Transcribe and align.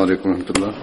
عليكم 0.00 0.30
ورحمة 0.30 0.50
الله 0.56 0.74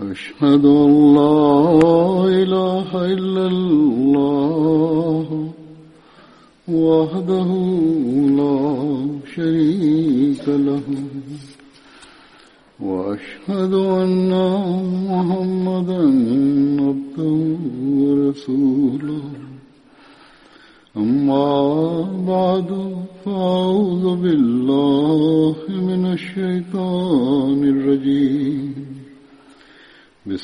أشهد 0.00 0.64
لا 1.16 1.45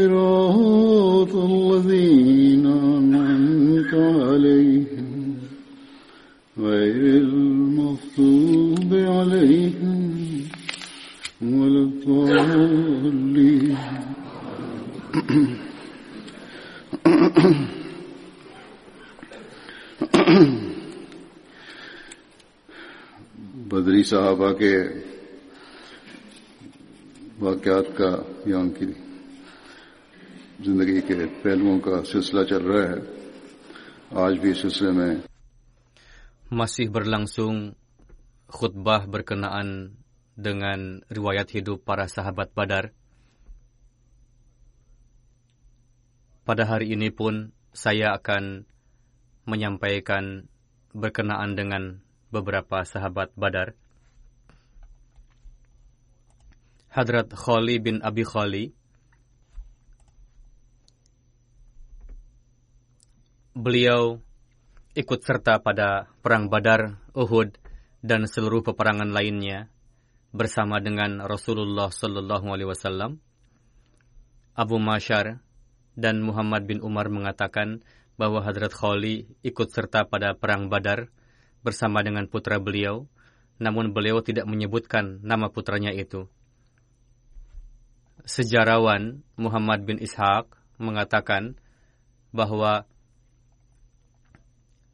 صراط 0.00 1.34
الذين 1.36 2.66
أنعمت 2.66 3.92
عليهم 3.94 5.08
غير 6.58 7.02
المغضوب 7.24 8.94
عليهم 8.94 10.00
ولا 11.42 11.82
الضالين. 11.88 13.76
بدری 23.70 24.02
صحابہ 24.02 24.50
کے 24.58 24.74
واقعات 27.40 27.96
کا 27.96 28.10
یہاں 28.46 28.68
کی 28.78 28.86
जिंदगी 30.61 31.01
के 31.07 31.17
पहलुओं 31.43 31.77
का 31.85 31.95
सिलसिला 32.11 32.43
चल 32.51 32.63
रहा 32.63 32.83
है 32.91 32.99
आज 34.25 34.33
भी 34.39 34.49
इस 34.51 34.61
सिलसिले 34.61 34.91
में 34.91 35.11
masih 36.45 36.93
berlangsung 36.93 37.73
khutbah 38.45 39.09
berkenaan 39.09 39.97
dengan 40.37 41.01
riwayat 41.09 41.49
hidup 41.49 41.81
para 41.81 42.05
sahabat 42.05 42.53
Badar. 42.53 42.93
Pada 46.45 46.63
hari 46.69 46.93
ini 46.93 47.09
pun 47.09 47.49
saya 47.73 48.13
akan 48.13 48.69
menyampaikan 49.49 50.45
berkenaan 50.93 51.57
dengan 51.57 52.05
beberapa 52.29 52.85
sahabat 52.85 53.33
Badar. 53.33 53.73
Hadrat 56.93 57.33
Khali 57.33 57.81
bin 57.81 58.05
Abi 58.05 58.23
Khali 58.23 58.71
Beliau 63.50 64.22
ikut 64.94 65.26
serta 65.26 65.58
pada 65.58 66.06
perang 66.22 66.46
Badar, 66.46 67.02
Uhud, 67.18 67.58
dan 67.98 68.30
seluruh 68.30 68.62
peperangan 68.62 69.10
lainnya 69.10 69.66
bersama 70.30 70.78
dengan 70.78 71.18
Rasulullah 71.26 71.90
Sallallahu 71.90 72.46
Alaihi 72.46 72.70
Wasallam. 72.70 73.18
Abu 74.54 74.78
Mashar 74.78 75.42
dan 75.98 76.22
Muhammad 76.22 76.62
bin 76.70 76.78
Umar 76.78 77.10
mengatakan 77.10 77.82
bahwa 78.14 78.38
Hadrat 78.38 78.70
Khali 78.70 79.26
ikut 79.42 79.68
serta 79.74 80.06
pada 80.06 80.38
perang 80.38 80.70
Badar 80.70 81.10
bersama 81.66 82.06
dengan 82.06 82.30
putra 82.30 82.62
beliau, 82.62 83.10
namun 83.58 83.90
beliau 83.90 84.22
tidak 84.22 84.46
menyebutkan 84.46 85.18
nama 85.26 85.50
putranya 85.50 85.90
itu. 85.90 86.30
Sejarawan 88.22 89.26
Muhammad 89.34 89.82
bin 89.82 89.98
Ishaq 89.98 90.46
mengatakan 90.78 91.58
bahwa 92.30 92.86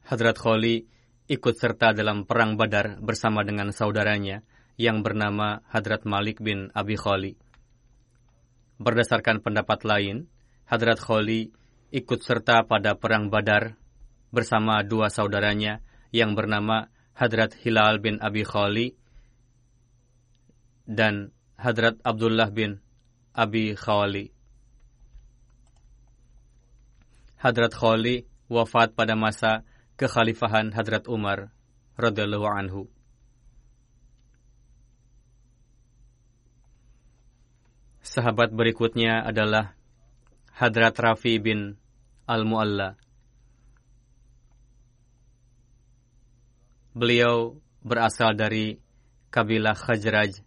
Hadrat 0.07 0.39
Kholi 0.39 0.87
ikut 1.27 1.55
serta 1.59 1.91
dalam 1.91 2.23
perang 2.23 2.55
Badar 2.55 2.95
bersama 3.03 3.43
dengan 3.43 3.75
saudaranya 3.75 4.39
yang 4.79 5.03
bernama 5.03 5.59
Hadrat 5.67 6.07
Malik 6.07 6.39
bin 6.39 6.71
Abi 6.71 6.95
Kholi. 6.95 7.35
Berdasarkan 8.79 9.43
pendapat 9.43 9.83
lain, 9.83 10.31
Hadrat 10.63 11.03
Kholi 11.03 11.51
ikut 11.91 12.23
serta 12.23 12.63
pada 12.63 12.95
perang 12.95 13.27
Badar 13.27 13.75
bersama 14.31 14.79
dua 14.87 15.11
saudaranya 15.11 15.83
yang 16.15 16.39
bernama 16.39 16.87
Hadrat 17.11 17.59
Hilal 17.59 17.99
bin 17.99 18.23
Abi 18.23 18.47
Kholi 18.47 18.95
dan 20.87 21.35
Hadrat 21.59 21.99
Abdullah 22.07 22.47
bin 22.47 22.79
Abi 23.35 23.75
Khawali. 23.75 24.31
Hadrat 27.43 27.75
Kholi 27.75 28.23
wafat 28.47 28.95
pada 28.95 29.19
masa 29.19 29.66
kekhalifahan 29.97 30.77
Hadrat 30.77 31.09
Umar 31.09 31.49
radhiyallahu 31.97 32.45
anhu. 32.45 32.85
Sahabat 38.05 38.53
berikutnya 38.53 39.25
adalah 39.25 39.73
Hadrat 40.53 40.95
Rafi 40.95 41.41
bin 41.41 41.75
Al-Mu'alla. 42.29 42.95
Beliau 46.97 47.57
berasal 47.81 48.33
dari 48.33 48.77
kabilah 49.29 49.77
Khajraj, 49.77 50.41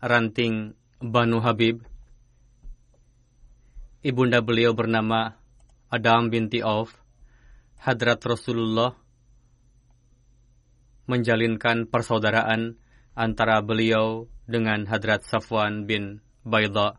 ranting 0.00 0.76
Banu 1.00 1.40
Habib. 1.40 1.84
Ibunda 4.00 4.40
beliau 4.40 4.72
bernama 4.72 5.39
Adam 5.90 6.30
binti 6.30 6.62
Auf, 6.62 6.94
Hadrat 7.82 8.22
Rasulullah 8.22 8.94
menjalinkan 11.10 11.90
persaudaraan 11.90 12.78
antara 13.18 13.58
beliau 13.58 14.30
dengan 14.46 14.86
Hadrat 14.86 15.26
Safwan 15.26 15.90
bin 15.90 16.22
Baida. 16.46 16.94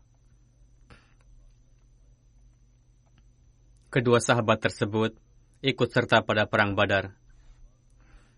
Kedua 3.88 4.20
sahabat 4.20 4.60
tersebut 4.60 5.16
ikut 5.64 5.88
serta 5.88 6.20
pada 6.20 6.44
perang 6.44 6.76
Badar. 6.76 7.16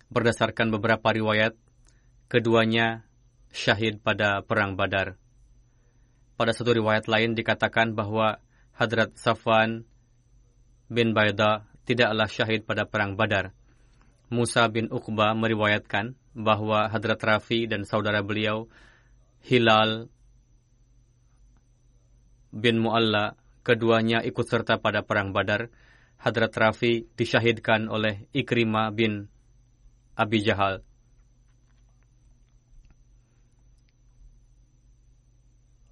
Berdasarkan 0.06 0.70
beberapa 0.70 1.10
riwayat, 1.10 1.58
keduanya 2.30 3.02
syahid 3.50 3.98
pada 4.06 4.46
perang 4.46 4.78
Badar. 4.78 5.18
Pada 6.38 6.54
satu 6.54 6.78
riwayat 6.78 7.10
lain 7.10 7.34
dikatakan 7.34 7.98
bahwa 7.98 8.38
Hadrat 8.78 9.18
Safwan 9.18 9.90
bin 10.88 11.16
Baida 11.16 11.64
tidaklah 11.84 12.28
syahid 12.28 12.64
pada 12.64 12.88
perang 12.88 13.16
Badar. 13.16 13.52
Musa 14.32 14.66
bin 14.72 14.88
Uqba 14.88 15.36
meriwayatkan 15.36 16.16
bahwa 16.34 16.90
Hadrat 16.90 17.20
Rafi 17.22 17.70
dan 17.70 17.86
saudara 17.86 18.25
beliau 18.25 18.66
Hilal 19.44 20.08
bin 22.50 22.81
Mu'alla 22.81 23.36
keduanya 23.62 24.25
ikut 24.25 24.46
serta 24.48 24.81
pada 24.81 25.04
perang 25.04 25.31
Badar. 25.31 25.69
Hadrat 26.19 26.56
Rafi 26.56 27.04
disyahidkan 27.14 27.86
oleh 27.92 28.25
Ikrimah 28.32 28.88
bin 28.96 29.28
Abi 30.16 30.40
Jahal. 30.40 30.81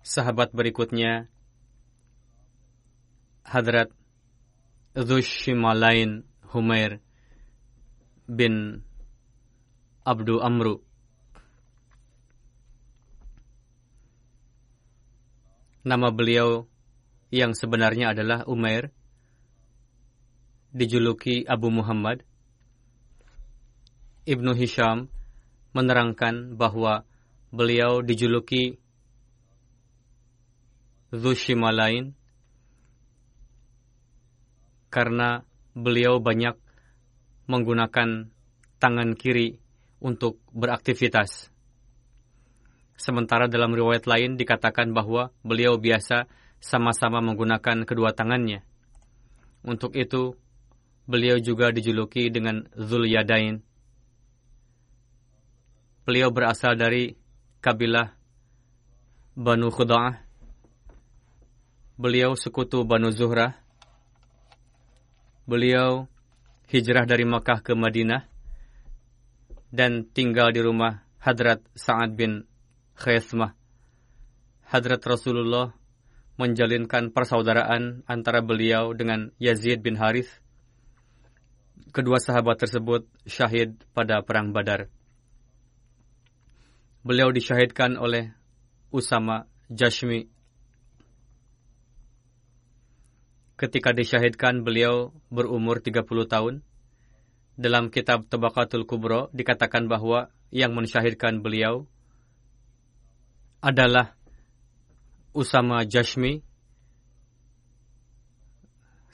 Sahabat 0.02 0.50
berikutnya 0.56 1.28
Hadrat 3.46 3.92
Zushimalain 4.92 6.20
Humair 6.52 7.00
bin 8.28 8.84
Abdu 10.04 10.36
Amru. 10.36 10.84
Nama 15.80 16.12
beliau 16.12 16.68
yang 17.32 17.56
sebenarnya 17.56 18.12
adalah 18.12 18.44
Umair, 18.44 18.92
dijuluki 20.76 21.48
Abu 21.48 21.72
Muhammad. 21.72 22.28
Ibnu 24.28 24.52
Hisham 24.52 25.08
menerangkan 25.72 26.60
bahwa 26.60 27.08
beliau 27.48 28.04
dijuluki 28.04 28.76
Zushimalain 31.16 32.12
karena 34.92 35.40
beliau 35.72 36.20
banyak 36.20 36.52
menggunakan 37.48 38.28
tangan 38.76 39.10
kiri 39.16 39.56
untuk 40.04 40.36
beraktivitas. 40.52 41.48
Sementara 43.00 43.48
dalam 43.48 43.72
riwayat 43.72 44.04
lain 44.04 44.36
dikatakan 44.36 44.92
bahwa 44.92 45.32
beliau 45.40 45.80
biasa 45.80 46.28
sama-sama 46.60 47.24
menggunakan 47.24 47.88
kedua 47.88 48.12
tangannya. 48.12 48.60
Untuk 49.64 49.96
itu, 49.96 50.36
beliau 51.08 51.40
juga 51.40 51.72
dijuluki 51.72 52.28
dengan 52.28 52.68
Zul 52.76 53.08
Yadain. 53.08 53.64
Beliau 56.04 56.28
berasal 56.28 56.76
dari 56.76 57.16
kabilah 57.64 58.12
Banu 59.32 59.72
Khuda'ah 59.72 60.32
Beliau 62.02 62.34
sekutu 62.34 62.82
Banu 62.82 63.14
Zuhrah. 63.14 63.61
Beliau 65.42 66.06
hijrah 66.70 67.02
dari 67.02 67.26
Makkah 67.26 67.66
ke 67.66 67.74
Madinah 67.74 68.30
dan 69.74 70.06
tinggal 70.06 70.54
di 70.54 70.62
rumah 70.62 71.02
Hadrat 71.18 71.66
Sa'ad 71.74 72.14
bin 72.14 72.46
Khaismah. 72.94 73.50
Hadrat 74.70 75.02
Rasulullah 75.02 75.74
menjalinkan 76.38 77.10
persaudaraan 77.10 78.06
antara 78.06 78.38
beliau 78.38 78.94
dengan 78.94 79.34
Yazid 79.42 79.82
bin 79.82 79.98
Harith. 79.98 80.30
Kedua 81.90 82.22
sahabat 82.22 82.62
tersebut 82.62 83.10
syahid 83.26 83.82
pada 83.90 84.22
Perang 84.22 84.54
Badar. 84.54 84.86
Beliau 87.02 87.34
disyahidkan 87.34 87.98
oleh 87.98 88.30
Usama 88.94 89.50
Jashmi 89.66 90.30
Ketika 93.62 93.94
disyahidkan 93.94 94.66
beliau 94.66 95.14
berumur 95.30 95.78
30 95.78 96.02
tahun. 96.26 96.66
Dalam 97.54 97.94
kitab 97.94 98.26
Tabakatul 98.26 98.82
Kubro 98.90 99.30
dikatakan 99.30 99.86
bahwa 99.86 100.34
yang 100.50 100.74
mensyahidkan 100.74 101.38
beliau 101.38 101.86
adalah 103.62 104.18
Usama 105.30 105.86
Jashmi, 105.86 106.42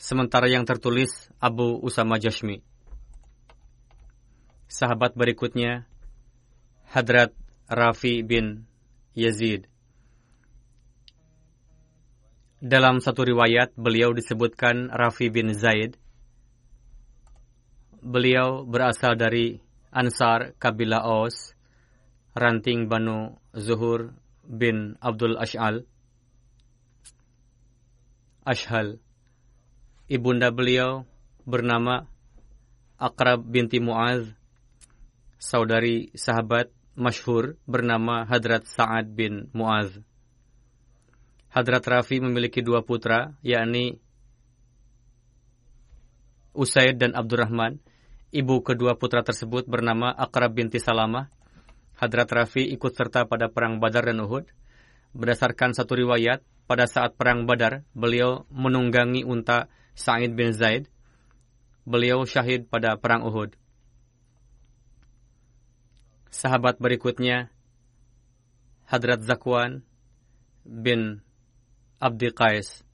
sementara 0.00 0.48
yang 0.48 0.64
tertulis 0.64 1.28
Abu 1.36 1.76
Usama 1.84 2.16
Jashmi. 2.16 2.64
Sahabat 4.64 5.12
berikutnya, 5.12 5.84
Hadrat 6.88 7.36
Rafi 7.68 8.24
bin 8.24 8.64
Yazid. 9.12 9.68
Dalam 12.58 12.98
satu 12.98 13.22
riwayat, 13.22 13.78
beliau 13.78 14.10
disebutkan 14.10 14.90
Rafi 14.90 15.30
bin 15.30 15.54
Zaid. 15.54 15.94
Beliau 18.02 18.66
berasal 18.66 19.14
dari 19.14 19.62
Ansar 19.94 20.58
kabilah 20.58 21.06
Aus, 21.06 21.54
ranting 22.34 22.90
Banu 22.90 23.38
Zuhur 23.54 24.10
bin 24.42 24.98
Abdul 24.98 25.38
Ash'al. 25.38 25.86
Ashal. 28.42 28.98
Ibunda 30.10 30.50
beliau 30.50 31.06
bernama 31.46 32.10
Akrab 32.98 33.46
binti 33.46 33.78
Muaz, 33.78 34.34
saudari 35.38 36.10
sahabat 36.18 36.74
masyhur 36.98 37.54
bernama 37.70 38.26
Hadrat 38.26 38.66
Sa'ad 38.66 39.14
bin 39.14 39.46
Muaz. 39.54 40.07
Hadrat 41.48 41.84
Rafi 41.88 42.20
memiliki 42.20 42.60
dua 42.60 42.84
putra, 42.84 43.32
yakni 43.40 43.96
Usaid 46.52 47.00
dan 47.00 47.14
Abdurrahman. 47.16 47.80
Ibu 48.28 48.60
kedua 48.60 49.00
putra 49.00 49.24
tersebut 49.24 49.64
bernama 49.64 50.12
Akrab 50.12 50.52
binti 50.52 50.76
Salamah. 50.76 51.32
Hadrat 51.96 52.28
Rafi 52.28 52.68
ikut 52.74 52.92
serta 52.92 53.24
pada 53.24 53.48
perang 53.48 53.80
Badar 53.80 54.12
dan 54.12 54.20
Uhud. 54.20 54.44
Berdasarkan 55.16 55.72
satu 55.72 55.96
riwayat, 55.96 56.44
pada 56.68 56.84
saat 56.84 57.16
perang 57.16 57.48
Badar, 57.48 57.88
beliau 57.96 58.44
menunggangi 58.52 59.24
unta 59.24 59.72
Sa'id 59.96 60.36
bin 60.36 60.52
Zaid. 60.52 60.92
Beliau 61.88 62.28
syahid 62.28 62.68
pada 62.68 63.00
perang 63.00 63.24
Uhud. 63.24 63.56
Sahabat 66.28 66.76
berikutnya, 66.76 67.48
Hadrat 68.84 69.24
Zakwan 69.24 69.80
bin 70.68 71.24
Abdi 71.98 72.30
Qais 72.30 72.86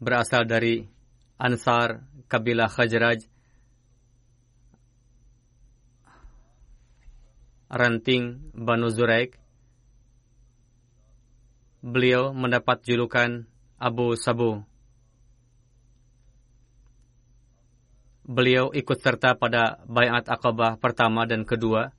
berasal 0.00 0.48
dari 0.48 0.88
Ansar 1.36 2.00
kabilah 2.32 2.72
Khajraj 2.72 3.28
ranting 7.68 8.40
Banu 8.56 8.88
Zuraik. 8.88 9.36
Beliau 11.84 12.32
mendapat 12.32 12.88
julukan 12.88 13.44
Abu 13.76 14.16
Sabu. 14.16 14.64
Beliau 18.24 18.72
ikut 18.72 18.96
serta 18.96 19.36
pada 19.36 19.84
bayat 19.84 20.24
akabah 20.24 20.80
pertama 20.80 21.28
dan 21.28 21.44
kedua. 21.44 21.92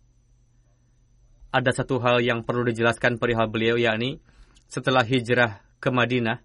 Ada 1.53 1.77
satu 1.77 2.01
hal 2.01 2.25
yang 2.25 2.41
perlu 2.41 2.65
dijelaskan 2.65 3.21
perihal 3.21 3.53
beliau 3.53 3.77
yakni 3.77 4.17
setelah 4.65 5.05
hijrah 5.05 5.66
ke 5.77 5.89
Madinah, 5.93 6.41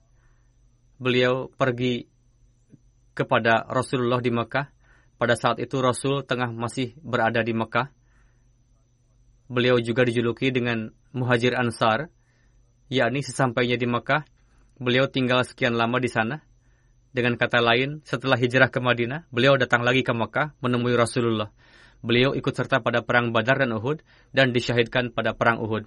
beliau 1.01 1.49
pergi 1.53 2.07
kepada 3.13 3.65
Rasulullah 3.69 4.21
di 4.21 4.33
Mekah. 4.33 4.67
Pada 5.21 5.39
saat 5.39 5.63
itu 5.63 5.79
Rasul 5.79 6.27
tengah 6.27 6.51
masih 6.51 6.99
berada 6.99 7.47
di 7.47 7.55
Mekah. 7.55 7.93
Beliau 9.47 9.79
juga 9.79 10.03
dijuluki 10.03 10.51
dengan 10.51 10.91
Muhajir 11.13 11.55
Ansar, 11.55 12.09
yakni 12.89 13.21
sesampainya 13.21 13.77
di 13.77 13.85
Mekah, 13.85 14.25
beliau 14.81 15.07
tinggal 15.07 15.45
sekian 15.45 15.77
lama 15.77 16.01
di 16.01 16.09
sana. 16.09 16.41
Dengan 17.13 17.37
kata 17.37 17.61
lain, 17.61 18.01
setelah 18.09 18.41
hijrah 18.41 18.73
ke 18.73 18.81
Madinah, 18.81 19.29
beliau 19.29 19.61
datang 19.61 19.85
lagi 19.85 20.01
ke 20.01 20.17
Mekah 20.17 20.57
menemui 20.65 20.97
Rasulullah. 20.97 21.53
Beliau 22.01 22.33
ikut 22.35 22.51
serta 22.51 22.81
pada 22.81 23.05
perang 23.05 23.31
Badar 23.31 23.63
dan 23.63 23.77
Uhud 23.77 24.01
dan 24.33 24.51
disyahidkan 24.51 25.13
pada 25.13 25.37
perang 25.37 25.61
Uhud. 25.61 25.87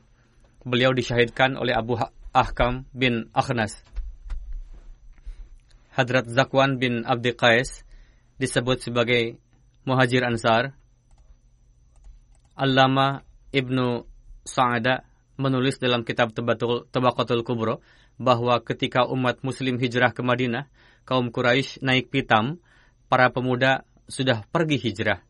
Beliau 0.63 0.93
disyahidkan 0.93 1.57
oleh 1.57 1.73
Abu 1.73 1.97
Ahkam 2.35 2.83
bin 2.91 3.31
Akhnas. 3.31 3.79
Hadrat 5.95 6.27
Zakwan 6.27 6.75
bin 6.75 7.07
Abdi 7.07 7.31
Qais 7.31 7.87
disebut 8.35 8.83
sebagai 8.83 9.39
Muhajir 9.87 10.27
Ansar. 10.27 10.75
Allama 12.59 13.23
Ibnu 13.55 14.03
Sa'ada 14.43 15.07
menulis 15.39 15.79
dalam 15.79 16.03
kitab 16.03 16.35
Tabaqatul 16.35 17.47
Kubro 17.47 17.79
bahwa 18.19 18.59
ketika 18.59 19.07
umat 19.07 19.39
muslim 19.39 19.79
hijrah 19.79 20.11
ke 20.11 20.19
Madinah, 20.19 20.67
kaum 21.07 21.31
Quraisy 21.31 21.79
naik 21.87 22.11
pitam, 22.11 22.59
para 23.07 23.31
pemuda 23.31 23.87
sudah 24.11 24.43
pergi 24.51 24.75
hijrah. 24.75 25.23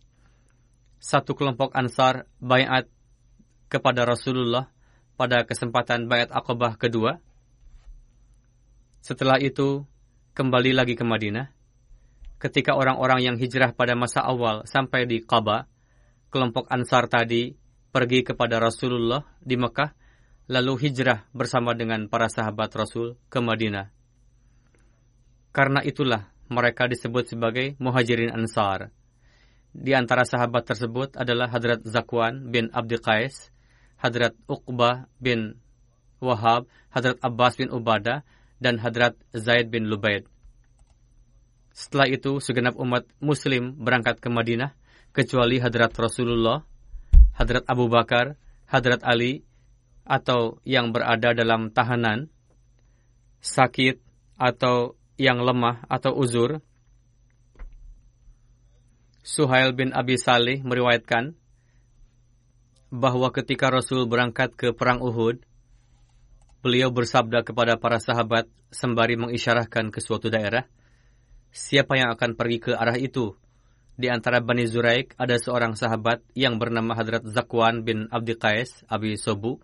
Satu 0.98 1.38
kelompok 1.38 1.78
Ansar 1.78 2.26
bayat 2.42 2.90
kepada 3.70 4.10
Rasulullah 4.10 4.74
pada 5.16 5.48
kesempatan 5.48 6.12
bayat 6.12 6.32
akobah 6.32 6.76
kedua. 6.76 7.24
Setelah 9.00 9.40
itu, 9.40 9.88
kembali 10.36 10.76
lagi 10.76 11.00
ke 11.00 11.08
Madinah. 11.08 11.52
Ketika 12.36 12.76
orang-orang 12.76 13.24
yang 13.24 13.36
hijrah 13.40 13.72
pada 13.72 13.96
masa 13.96 14.22
awal 14.22 14.68
sampai 14.68 15.08
di 15.08 15.24
Qaba, 15.24 15.72
kelompok 16.28 16.68
Ansar 16.68 17.08
tadi 17.08 17.56
pergi 17.96 18.28
kepada 18.28 18.60
Rasulullah 18.60 19.24
di 19.40 19.56
Mekah, 19.56 19.96
lalu 20.52 20.76
hijrah 20.84 21.32
bersama 21.32 21.72
dengan 21.72 22.12
para 22.12 22.28
sahabat 22.28 22.76
Rasul 22.76 23.16
ke 23.32 23.40
Madinah. 23.40 23.88
Karena 25.56 25.80
itulah 25.80 26.28
mereka 26.52 26.92
disebut 26.92 27.32
sebagai 27.32 27.80
Muhajirin 27.80 28.36
Ansar. 28.36 28.92
Di 29.72 29.96
antara 29.96 30.28
sahabat 30.28 30.68
tersebut 30.68 31.16
adalah 31.16 31.48
Hadrat 31.48 31.88
Zakwan 31.88 32.52
bin 32.52 32.68
Abdi 32.76 33.00
Qais, 33.00 33.55
Hadrat 34.00 34.36
Uqbah 34.46 35.08
bin 35.18 35.60
Wahab, 36.20 36.68
Hadrat 36.92 37.20
Abbas 37.20 37.60
bin 37.60 37.72
Ubadah, 37.72 38.24
dan 38.60 38.80
Hadrat 38.80 39.20
Zaid 39.36 39.72
bin 39.72 39.92
Lubaid. 39.92 40.28
Setelah 41.76 42.08
itu, 42.08 42.40
segenap 42.40 42.80
umat 42.80 43.04
Muslim 43.20 43.76
berangkat 43.76 44.24
ke 44.24 44.32
Madinah, 44.32 44.72
kecuali 45.12 45.60
Hadrat 45.60 45.92
Rasulullah, 45.96 46.64
Hadrat 47.36 47.68
Abu 47.68 47.92
Bakar, 47.92 48.40
Hadrat 48.68 49.04
Ali, 49.04 49.44
atau 50.08 50.64
yang 50.64 50.96
berada 50.96 51.36
dalam 51.36 51.74
tahanan, 51.76 52.32
sakit, 53.44 54.00
atau 54.40 54.96
yang 55.16 55.40
lemah 55.44 55.84
atau 55.88 56.16
uzur. 56.16 56.60
Suhail 59.26 59.74
bin 59.74 59.92
Abi 59.96 60.20
Salih 60.20 60.62
meriwayatkan 60.62 61.34
bahwa 62.96 63.30
ketika 63.36 63.68
Rasul 63.68 64.08
berangkat 64.08 64.56
ke 64.56 64.72
Perang 64.72 65.04
Uhud, 65.04 65.44
beliau 66.64 66.90
bersabda 66.90 67.44
kepada 67.44 67.76
para 67.76 68.00
sahabat 68.00 68.48
sembari 68.72 69.20
mengisyarahkan 69.20 69.92
ke 69.92 70.00
suatu 70.00 70.32
daerah, 70.32 70.66
siapa 71.52 72.00
yang 72.00 72.16
akan 72.16 72.40
pergi 72.40 72.58
ke 72.58 72.72
arah 72.74 72.96
itu? 72.96 73.36
Di 73.96 74.12
antara 74.12 74.44
Bani 74.44 74.68
Zuraik 74.68 75.16
ada 75.16 75.40
seorang 75.40 75.76
sahabat 75.76 76.24
yang 76.36 76.60
bernama 76.60 76.96
Hadrat 76.96 77.24
Zakwan 77.32 77.88
bin 77.88 78.12
Abdi 78.12 78.36
Qais 78.36 78.84
Abi 78.92 79.16
Sobu 79.16 79.64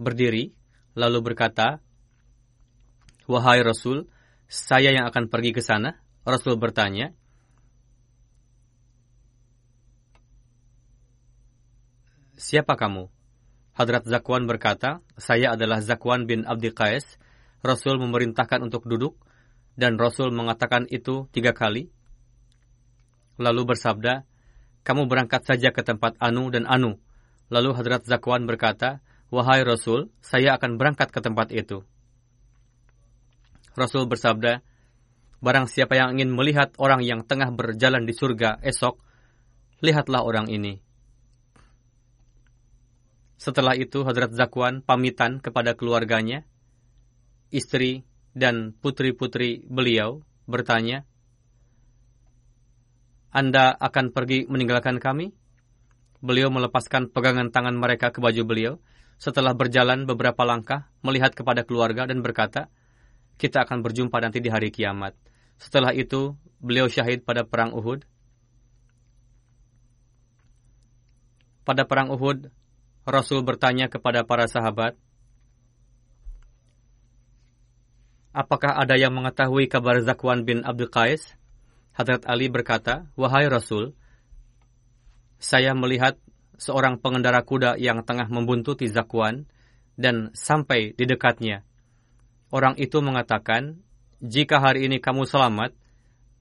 berdiri 0.00 0.56
lalu 0.96 1.18
berkata, 1.20 1.82
Wahai 3.24 3.64
Rasul, 3.64 4.08
saya 4.48 4.92
yang 4.92 5.08
akan 5.08 5.32
pergi 5.32 5.56
ke 5.56 5.60
sana. 5.64 6.00
Rasul 6.24 6.56
bertanya, 6.56 7.12
Siapa 12.34 12.74
kamu? 12.74 13.06
Hadrat 13.74 14.06
Zakwan 14.06 14.46
berkata, 14.50 15.02
saya 15.14 15.54
adalah 15.54 15.78
Zakwan 15.82 16.26
bin 16.26 16.42
Abdi 16.46 16.74
Qais. 16.74 17.06
Rasul 17.62 17.98
memerintahkan 18.02 18.62
untuk 18.62 18.86
duduk, 18.86 19.18
dan 19.74 19.98
Rasul 19.98 20.34
mengatakan 20.34 20.86
itu 20.90 21.26
tiga 21.30 21.54
kali. 21.54 21.90
Lalu 23.38 23.74
bersabda, 23.74 24.26
kamu 24.86 25.10
berangkat 25.10 25.42
saja 25.46 25.74
ke 25.74 25.82
tempat 25.82 26.14
Anu 26.22 26.50
dan 26.50 26.66
Anu. 26.66 26.98
Lalu 27.50 27.70
Hadrat 27.74 28.06
Zakwan 28.06 28.46
berkata, 28.46 29.02
Wahai 29.30 29.66
Rasul, 29.66 30.10
saya 30.22 30.54
akan 30.54 30.78
berangkat 30.78 31.10
ke 31.10 31.18
tempat 31.18 31.50
itu. 31.50 31.82
Rasul 33.74 34.06
bersabda, 34.06 34.62
Barang 35.42 35.66
siapa 35.66 35.98
yang 35.98 36.14
ingin 36.16 36.30
melihat 36.32 36.72
orang 36.78 37.02
yang 37.02 37.26
tengah 37.26 37.50
berjalan 37.50 38.06
di 38.06 38.14
surga 38.14 38.62
esok, 38.62 38.96
lihatlah 39.82 40.22
orang 40.22 40.48
ini. 40.48 40.80
Setelah 43.44 43.76
itu 43.76 44.00
Hadrat 44.08 44.32
Zakwan 44.32 44.80
pamitan 44.80 45.36
kepada 45.36 45.76
keluarganya, 45.76 46.48
istri, 47.52 48.08
dan 48.32 48.72
putri-putri 48.72 49.68
beliau 49.68 50.24
bertanya, 50.48 51.04
Anda 53.28 53.76
akan 53.76 54.16
pergi 54.16 54.48
meninggalkan 54.48 54.96
kami? 54.96 55.36
Beliau 56.24 56.48
melepaskan 56.48 57.12
pegangan 57.12 57.52
tangan 57.52 57.76
mereka 57.76 58.16
ke 58.16 58.24
baju 58.24 58.48
beliau, 58.48 58.72
setelah 59.20 59.52
berjalan 59.52 60.08
beberapa 60.08 60.40
langkah, 60.48 60.88
melihat 61.04 61.36
kepada 61.36 61.68
keluarga 61.68 62.08
dan 62.08 62.24
berkata, 62.24 62.72
kita 63.36 63.68
akan 63.68 63.84
berjumpa 63.84 64.24
nanti 64.24 64.40
di 64.40 64.48
hari 64.48 64.72
kiamat. 64.72 65.12
Setelah 65.60 65.92
itu, 65.92 66.32
beliau 66.64 66.88
syahid 66.88 67.28
pada 67.28 67.44
perang 67.44 67.76
Uhud. 67.76 68.08
Pada 71.68 71.84
perang 71.84 72.08
Uhud, 72.08 72.48
Rasul 73.04 73.44
bertanya 73.44 73.92
kepada 73.92 74.24
para 74.24 74.48
sahabat, 74.48 74.96
Apakah 78.34 78.74
ada 78.74 78.98
yang 78.98 79.14
mengetahui 79.14 79.70
kabar 79.70 80.02
Zakwan 80.02 80.42
bin 80.42 80.66
Abdul 80.66 80.90
Qais? 80.90 81.38
Hadrat 81.94 82.26
Ali 82.26 82.50
berkata, 82.50 83.06
Wahai 83.14 83.46
Rasul, 83.46 83.94
saya 85.38 85.70
melihat 85.70 86.18
seorang 86.58 86.98
pengendara 86.98 87.46
kuda 87.46 87.78
yang 87.78 88.02
tengah 88.02 88.26
membuntuti 88.26 88.90
Zakwan 88.90 89.46
dan 89.94 90.34
sampai 90.34 90.98
di 90.98 91.06
dekatnya. 91.06 91.62
Orang 92.50 92.74
itu 92.74 92.98
mengatakan, 92.98 93.78
jika 94.18 94.58
hari 94.58 94.90
ini 94.90 94.98
kamu 94.98 95.30
selamat, 95.30 95.70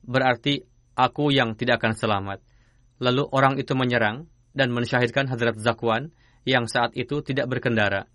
berarti 0.02 0.66
aku 0.98 1.30
yang 1.30 1.54
tidak 1.54 1.78
akan 1.78 1.94
selamat. 1.94 2.40
Lalu 2.98 3.30
orang 3.30 3.62
itu 3.62 3.78
menyerang 3.78 4.26
dan 4.58 4.74
mensyahidkan 4.74 5.30
Hadrat 5.30 5.62
Zakwan 5.62 6.10
yang 6.44 6.68
saat 6.68 6.96
itu 6.96 7.24
tidak 7.24 7.48
berkendara. 7.48 8.08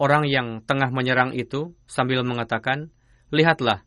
Orang 0.00 0.24
yang 0.24 0.64
tengah 0.64 0.88
menyerang 0.88 1.36
itu 1.36 1.76
sambil 1.84 2.24
mengatakan, 2.24 2.88
Lihatlah, 3.28 3.84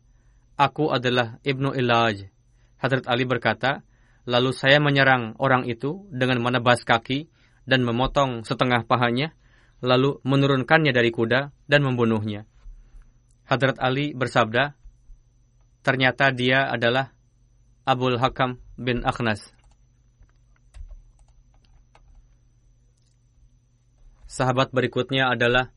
aku 0.54 0.94
adalah 0.94 1.42
Ibnu 1.42 1.74
Ilaj. 1.74 2.30
Hadrat 2.78 3.10
Ali 3.10 3.26
berkata, 3.26 3.82
Lalu 4.24 4.56
saya 4.56 4.80
menyerang 4.80 5.36
orang 5.36 5.68
itu 5.68 6.06
dengan 6.08 6.40
menebas 6.40 6.86
kaki 6.86 7.28
dan 7.68 7.84
memotong 7.84 8.46
setengah 8.46 8.86
pahanya, 8.88 9.36
lalu 9.84 10.22
menurunkannya 10.24 10.96
dari 10.96 11.12
kuda 11.12 11.52
dan 11.68 11.80
membunuhnya. 11.84 12.48
Hadrat 13.44 13.76
Ali 13.76 14.16
bersabda, 14.16 14.72
ternyata 15.84 16.32
dia 16.32 16.72
adalah 16.72 17.12
Abul 17.84 18.16
Hakam 18.16 18.62
bin 18.80 19.04
Akhnas. 19.04 19.52
Sahabat 24.34 24.74
berikutnya 24.74 25.30
adalah 25.30 25.70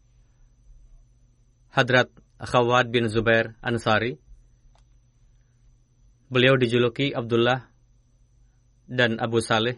Hadrat 1.69 2.09
Khawad 2.41 2.89
bin 2.89 3.05
Zubair 3.05 3.53
Ansari. 3.61 4.17
Beliau 6.33 6.57
dijuluki 6.57 7.13
Abdullah 7.13 7.69
dan 8.89 9.21
Abu 9.21 9.45
Saleh. 9.45 9.77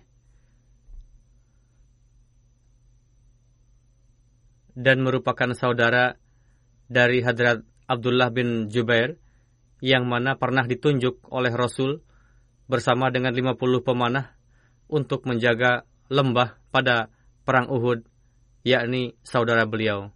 Dan 4.71 5.03
merupakan 5.03 5.51
saudara 5.51 6.15
dari 6.87 7.19
Hadrat 7.19 7.67
Abdullah 7.83 8.31
bin 8.31 8.71
Jubair 8.71 9.19
yang 9.83 10.07
mana 10.07 10.39
pernah 10.39 10.63
ditunjuk 10.63 11.27
oleh 11.27 11.51
Rasul 11.51 11.99
bersama 12.71 13.11
dengan 13.11 13.35
50 13.35 13.59
pemanah 13.83 14.39
untuk 14.87 15.27
menjaga 15.27 15.83
lembah 16.07 16.55
pada 16.71 17.11
perang 17.43 17.67
Uhud, 17.67 18.07
yakni 18.63 19.15
saudara 19.23 19.63
beliau. 19.63 20.11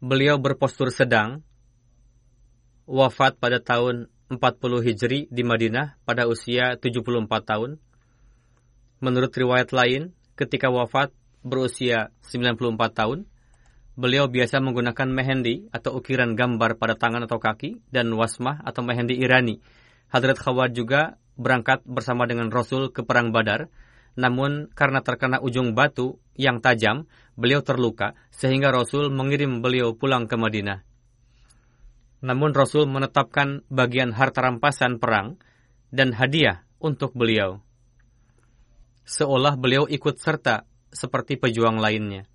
Beliau 0.00 0.40
berpostur 0.40 0.88
sedang, 0.88 1.44
wafat 2.88 3.36
pada 3.36 3.60
tahun 3.60 4.08
40 4.32 4.86
Hijri 4.86 5.20
di 5.28 5.42
Madinah 5.44 6.00
pada 6.06 6.24
usia 6.24 6.78
74 6.80 7.28
tahun. 7.44 7.76
Menurut 9.04 9.32
riwayat 9.34 9.74
lain, 9.76 10.16
ketika 10.38 10.72
wafat 10.72 11.12
berusia 11.44 12.14
94 12.24 12.96
tahun, 12.96 13.18
beliau 13.98 14.30
biasa 14.30 14.62
menggunakan 14.64 15.08
mehendi 15.12 15.68
atau 15.74 16.00
ukiran 16.00 16.32
gambar 16.32 16.80
pada 16.80 16.96
tangan 16.96 17.28
atau 17.28 17.36
kaki 17.36 17.84
dan 17.92 18.08
wasmah 18.16 18.64
atau 18.64 18.80
mehendi 18.80 19.20
Irani. 19.20 19.60
Hadrat 20.08 20.40
Khawat 20.40 20.72
juga 20.72 21.20
berangkat 21.36 21.84
bersama 21.84 22.24
dengan 22.24 22.48
Rasul 22.48 22.88
ke 22.92 23.04
Perang 23.04 23.32
Badar, 23.32 23.68
namun 24.18 24.70
karena 24.74 25.02
terkena 25.04 25.38
ujung 25.38 25.74
batu 25.76 26.18
yang 26.34 26.58
tajam, 26.58 27.06
beliau 27.38 27.62
terluka 27.62 28.16
sehingga 28.32 28.74
Rasul 28.74 29.12
mengirim 29.12 29.62
beliau 29.62 29.94
pulang 29.94 30.26
ke 30.26 30.34
Madinah. 30.34 30.82
Namun 32.20 32.52
Rasul 32.52 32.84
menetapkan 32.84 33.64
bagian 33.72 34.12
harta 34.12 34.44
rampasan 34.44 35.00
perang 35.00 35.40
dan 35.88 36.12
hadiah 36.12 36.68
untuk 36.80 37.16
beliau. 37.16 37.64
Seolah 39.08 39.56
beliau 39.56 39.88
ikut 39.88 40.20
serta 40.20 40.68
seperti 40.92 41.40
pejuang 41.40 41.80
lainnya. 41.80 42.28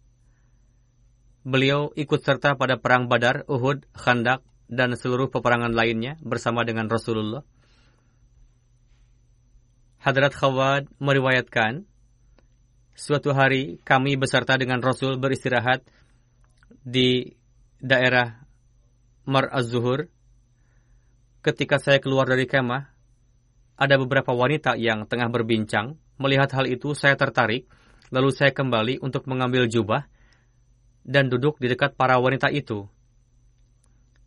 Beliau 1.45 1.93
ikut 1.93 2.25
serta 2.25 2.57
pada 2.57 2.81
perang 2.81 3.05
Badar, 3.05 3.45
Uhud, 3.45 3.85
Khandak, 3.93 4.41
dan 4.65 4.97
seluruh 4.97 5.29
peperangan 5.29 5.77
lainnya 5.77 6.17
bersama 6.25 6.65
dengan 6.65 6.89
Rasulullah. 6.89 7.45
Hadrat 10.05 10.37
Khawad 10.37 10.85
meriwayatkan 11.01 11.81
Suatu 12.93 13.33
hari 13.33 13.81
kami 13.81 14.21
beserta 14.21 14.53
dengan 14.53 14.77
Rasul 14.77 15.17
beristirahat 15.17 15.81
di 16.85 17.33
daerah 17.81 18.45
Mar 19.25 19.49
Az-Zuhur. 19.49 20.05
Ketika 21.41 21.81
saya 21.81 21.97
keluar 21.97 22.29
dari 22.29 22.45
kemah, 22.45 22.85
ada 23.81 23.97
beberapa 23.97 24.29
wanita 24.29 24.77
yang 24.77 25.09
tengah 25.09 25.25
berbincang. 25.33 25.97
Melihat 26.21 26.53
hal 26.53 26.69
itu, 26.69 26.93
saya 26.93 27.17
tertarik. 27.17 27.65
Lalu 28.13 28.29
saya 28.29 28.53
kembali 28.53 29.01
untuk 29.01 29.25
mengambil 29.25 29.65
jubah 29.65 30.05
dan 31.01 31.33
duduk 31.33 31.57
di 31.57 31.65
dekat 31.65 31.97
para 31.97 32.21
wanita 32.21 32.53
itu. 32.53 32.85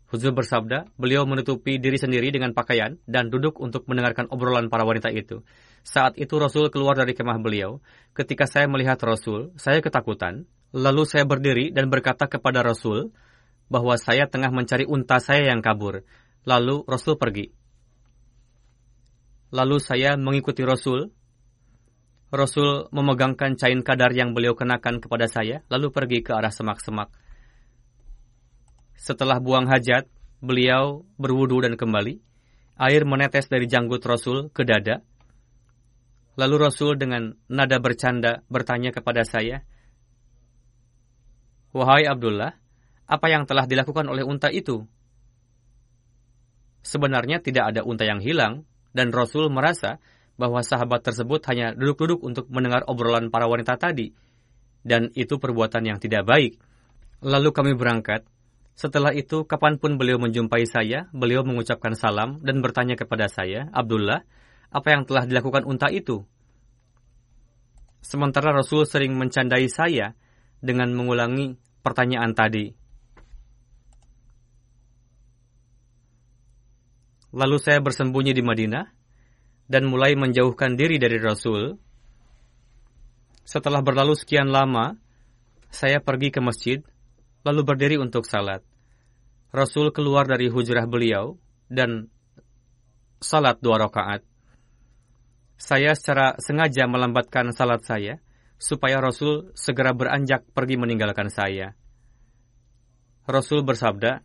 Huzur 0.08 0.32
bersabda, 0.32 0.88
beliau 0.96 1.28
menutupi 1.28 1.76
diri 1.76 2.00
sendiri 2.00 2.32
dengan 2.32 2.56
pakaian 2.56 2.96
dan 3.04 3.28
duduk 3.28 3.60
untuk 3.60 3.84
mendengarkan 3.84 4.24
obrolan 4.32 4.72
para 4.72 4.88
wanita 4.88 5.12
itu. 5.12 5.44
Saat 5.86 6.18
itu 6.20 6.36
Rasul 6.36 6.68
keluar 6.68 6.98
dari 6.98 7.12
kemah 7.12 7.38
beliau. 7.40 7.82
Ketika 8.12 8.46
saya 8.46 8.66
melihat 8.66 8.98
Rasul, 9.02 9.54
saya 9.56 9.82
ketakutan. 9.82 10.46
Lalu 10.74 11.08
saya 11.08 11.24
berdiri 11.24 11.72
dan 11.72 11.88
berkata 11.88 12.28
kepada 12.28 12.60
Rasul 12.60 13.10
bahwa 13.72 13.96
saya 13.96 14.28
tengah 14.28 14.52
mencari 14.52 14.84
unta 14.84 15.20
saya 15.20 15.48
yang 15.48 15.64
kabur. 15.64 16.04
Lalu 16.44 16.84
Rasul 16.84 17.16
pergi. 17.16 17.52
Lalu 19.48 19.76
saya 19.80 20.16
mengikuti 20.20 20.60
Rasul. 20.64 21.12
Rasul 22.28 22.92
memegangkan 22.92 23.56
kain 23.56 23.80
kadar 23.80 24.12
yang 24.12 24.36
beliau 24.36 24.52
kenakan 24.52 25.00
kepada 25.00 25.24
saya, 25.32 25.64
lalu 25.72 25.88
pergi 25.88 26.20
ke 26.20 26.36
arah 26.36 26.52
semak-semak. 26.52 27.08
Setelah 29.00 29.40
buang 29.40 29.64
hajat, 29.64 30.04
beliau 30.44 31.08
berwudu 31.16 31.64
dan 31.64 31.80
kembali. 31.80 32.20
Air 32.76 33.08
menetes 33.08 33.48
dari 33.48 33.64
janggut 33.64 34.04
Rasul 34.04 34.52
ke 34.52 34.68
dada. 34.68 35.00
Lalu 36.38 36.70
Rasul 36.70 36.94
dengan 36.94 37.34
nada 37.50 37.82
bercanda 37.82 38.46
bertanya 38.46 38.94
kepada 38.94 39.26
saya, 39.26 39.66
Wahai 41.74 42.06
Abdullah, 42.06 42.54
apa 43.10 43.26
yang 43.26 43.44
telah 43.44 43.66
dilakukan 43.66 44.06
oleh 44.06 44.22
unta 44.22 44.46
itu? 44.48 44.86
Sebenarnya 46.86 47.42
tidak 47.42 47.74
ada 47.74 47.80
unta 47.82 48.06
yang 48.06 48.22
hilang, 48.22 48.64
dan 48.94 49.10
Rasul 49.10 49.50
merasa 49.50 49.98
bahwa 50.38 50.62
sahabat 50.62 51.02
tersebut 51.02 51.42
hanya 51.50 51.74
duduk-duduk 51.74 52.22
untuk 52.22 52.46
mendengar 52.48 52.86
obrolan 52.86 53.34
para 53.34 53.50
wanita 53.50 53.74
tadi. 53.74 54.14
Dan 54.86 55.10
itu 55.18 55.42
perbuatan 55.42 55.84
yang 55.84 55.98
tidak 55.98 56.22
baik. 56.22 56.56
Lalu 57.20 57.50
kami 57.50 57.74
berangkat. 57.74 58.22
Setelah 58.78 59.10
itu, 59.10 59.42
kapan 59.42 59.82
pun 59.82 59.98
beliau 59.98 60.22
menjumpai 60.22 60.62
saya, 60.70 61.10
beliau 61.10 61.42
mengucapkan 61.42 61.98
salam 61.98 62.38
dan 62.46 62.62
bertanya 62.62 62.94
kepada 62.94 63.26
saya, 63.26 63.66
Abdullah, 63.74 64.22
apa 64.68 64.88
yang 64.92 65.08
telah 65.08 65.24
dilakukan 65.24 65.64
unta 65.64 65.88
itu? 65.88 66.24
Sementara 68.04 68.54
Rasul 68.54 68.84
sering 68.84 69.16
mencandai 69.16 69.66
saya 69.68 70.14
dengan 70.60 70.92
mengulangi 70.94 71.56
pertanyaan 71.82 72.32
tadi. 72.36 72.72
Lalu 77.28 77.56
saya 77.60 77.84
bersembunyi 77.84 78.32
di 78.32 78.40
Madinah 78.40 78.86
dan 79.68 79.84
mulai 79.84 80.16
menjauhkan 80.16 80.80
diri 80.80 80.96
dari 80.96 81.20
Rasul. 81.20 81.76
Setelah 83.44 83.84
berlalu 83.84 84.16
sekian 84.16 84.48
lama, 84.48 84.96
saya 85.68 86.00
pergi 86.00 86.32
ke 86.32 86.40
masjid, 86.40 86.80
lalu 87.44 87.64
berdiri 87.64 87.96
untuk 88.00 88.24
salat. 88.24 88.64
Rasul 89.52 89.92
keluar 89.92 90.28
dari 90.28 90.48
hujrah 90.48 90.84
beliau 90.88 91.36
dan 91.68 92.08
salat 93.20 93.60
dua 93.60 93.80
rakaat. 93.88 94.24
Saya 95.58 95.98
secara 95.98 96.38
sengaja 96.38 96.86
melambatkan 96.86 97.50
salat 97.50 97.82
saya, 97.82 98.22
supaya 98.62 99.02
Rasul 99.02 99.50
segera 99.58 99.90
beranjak 99.90 100.46
pergi 100.54 100.78
meninggalkan 100.78 101.34
saya. 101.34 101.74
Rasul 103.26 103.66
bersabda, 103.66 104.22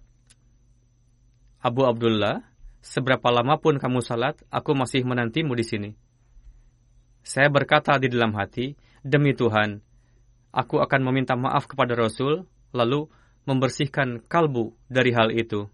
Abu 1.65 1.89
Abdullah, 1.89 2.45
seberapa 2.85 3.33
lama 3.33 3.57
pun 3.57 3.81
kamu 3.81 4.05
salat, 4.05 4.37
aku 4.53 4.77
masih 4.77 5.01
menantimu 5.01 5.57
di 5.57 5.65
sini. 5.65 5.91
Saya 7.25 7.49
berkata 7.49 7.97
di 7.97 8.13
dalam 8.13 8.37
hati, 8.37 8.77
demi 9.01 9.33
Tuhan, 9.33 9.81
aku 10.53 10.85
akan 10.85 11.01
meminta 11.01 11.33
maaf 11.33 11.65
kepada 11.65 11.97
Rasul, 11.97 12.45
lalu 12.77 13.09
membersihkan 13.49 14.21
kalbu 14.29 14.77
dari 14.85 15.11
hal 15.17 15.33
itu. 15.33 15.65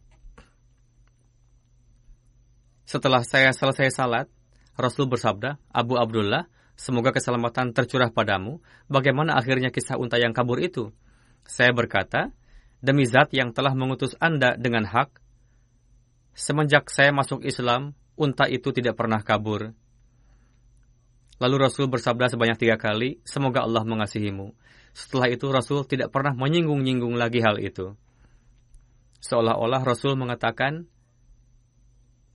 Setelah 2.87 3.27
saya 3.27 3.51
selesai 3.51 3.91
salat, 3.91 4.31
Rasul 4.79 5.11
bersabda, 5.11 5.59
Abu 5.75 5.99
Abdullah, 5.99 6.47
semoga 6.79 7.11
keselamatan 7.11 7.75
tercurah 7.75 8.09
padamu. 8.15 8.63
Bagaimana 8.87 9.35
akhirnya 9.35 9.75
kisah 9.75 9.99
unta 9.99 10.15
yang 10.15 10.31
kabur 10.31 10.63
itu? 10.63 10.95
Saya 11.43 11.75
berkata, 11.75 12.31
demi 12.79 13.03
zat 13.03 13.35
yang 13.35 13.51
telah 13.51 13.75
mengutus 13.75 14.15
Anda 14.23 14.55
dengan 14.55 14.87
hak, 14.87 15.19
Semenjak 16.39 16.87
saya 16.87 17.11
masuk 17.11 17.43
Islam, 17.43 17.91
unta 18.15 18.47
itu 18.47 18.71
tidak 18.71 18.95
pernah 18.95 19.19
kabur. 19.19 19.75
Lalu 21.35 21.55
Rasul 21.59 21.91
bersabda 21.91 22.31
sebanyak 22.31 22.55
tiga 22.55 22.79
kali, 22.79 23.19
semoga 23.27 23.67
Allah 23.67 23.83
mengasihimu. 23.83 24.55
Setelah 24.95 25.27
itu 25.31 25.51
Rasul 25.51 25.83
tidak 25.83 26.15
pernah 26.15 26.31
menyinggung-nyinggung 26.31 27.19
lagi 27.19 27.43
hal 27.43 27.59
itu. 27.59 27.91
Seolah-olah 29.19 29.83
Rasul 29.83 30.15
mengatakan, 30.15 30.87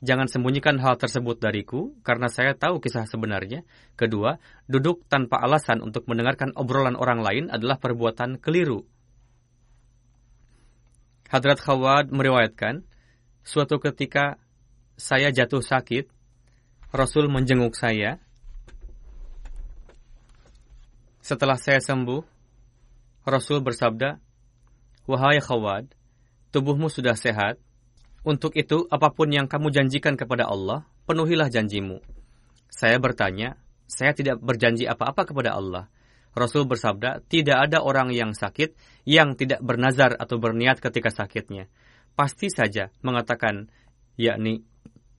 Jangan 0.04 0.28
sembunyikan 0.28 0.76
hal 0.84 1.00
tersebut 1.00 1.40
dariku, 1.40 1.96
karena 2.04 2.28
saya 2.28 2.52
tahu 2.52 2.76
kisah 2.76 3.08
sebenarnya. 3.08 3.64
Kedua, 3.96 4.36
duduk 4.68 5.08
tanpa 5.08 5.40
alasan 5.40 5.80
untuk 5.80 6.04
mendengarkan 6.04 6.52
obrolan 6.60 6.92
orang 6.92 7.24
lain 7.24 7.44
adalah 7.48 7.80
perbuatan 7.80 8.36
keliru. 8.36 8.84
Hadrat 11.32 11.56
Khawad 11.56 12.12
meriwayatkan, 12.12 12.84
Suatu 13.44 13.80
ketika 13.80 14.36
saya 15.00 15.32
jatuh 15.32 15.64
sakit, 15.64 16.08
Rasul 16.92 17.32
menjenguk 17.32 17.72
saya. 17.72 18.20
Setelah 21.24 21.56
saya 21.56 21.80
sembuh, 21.80 22.20
Rasul 23.24 23.64
bersabda, 23.64 24.20
Wahai 25.08 25.40
Khawad, 25.40 25.88
tubuhmu 26.52 26.92
sudah 26.92 27.16
sehat. 27.16 27.56
Untuk 28.24 28.56
itu, 28.56 28.88
apa 28.88 29.12
pun 29.12 29.28
yang 29.28 29.44
kamu 29.46 29.68
janjikan 29.68 30.16
kepada 30.16 30.48
Allah, 30.48 30.88
penuhilah 31.04 31.52
janjimu. 31.52 32.00
Saya 32.72 32.96
bertanya, 32.96 33.60
saya 33.84 34.16
tidak 34.16 34.40
berjanji 34.40 34.88
apa-apa 34.88 35.28
kepada 35.28 35.52
Allah. 35.54 35.92
Rasul 36.34 36.66
bersabda, 36.66 37.22
tidak 37.30 37.70
ada 37.70 37.84
orang 37.84 38.10
yang 38.10 38.34
sakit 38.34 38.74
yang 39.06 39.36
tidak 39.38 39.62
bernazar 39.62 40.16
atau 40.18 40.40
berniat 40.40 40.82
ketika 40.82 41.12
sakitnya 41.12 41.70
pasti 42.14 42.48
saja 42.48 42.94
mengatakan, 43.02 43.68
yakni, 44.14 44.62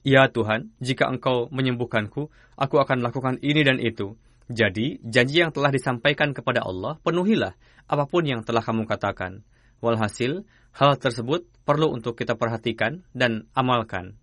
Ya 0.05 0.29
Tuhan, 0.29 0.69
jika 0.77 1.09
Engkau 1.09 1.49
menyembuhkanku, 1.49 2.29
aku 2.55 2.75
akan 2.77 3.01
lakukan 3.01 3.41
ini 3.41 3.65
dan 3.65 3.81
itu. 3.81 4.13
Jadi, 4.45 5.01
janji 5.01 5.41
yang 5.41 5.49
telah 5.49 5.73
disampaikan 5.73 6.29
kepada 6.29 6.61
Allah, 6.61 7.01
penuhilah 7.01 7.57
apa 7.89 8.05
pun 8.05 8.21
yang 8.21 8.45
telah 8.45 8.61
kamu 8.61 8.85
katakan. 8.85 9.41
Walhasil, 9.81 10.45
hal 10.75 10.99
tersebut 10.99 11.47
perlu 11.63 11.95
untuk 11.95 12.19
kita 12.19 12.35
perhatikan 12.35 13.07
dan 13.15 13.47
amalkan. 13.55 14.19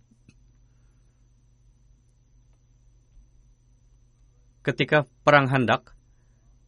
Ketika 4.63 5.09
Perang 5.25 5.49
Handak, 5.49 5.91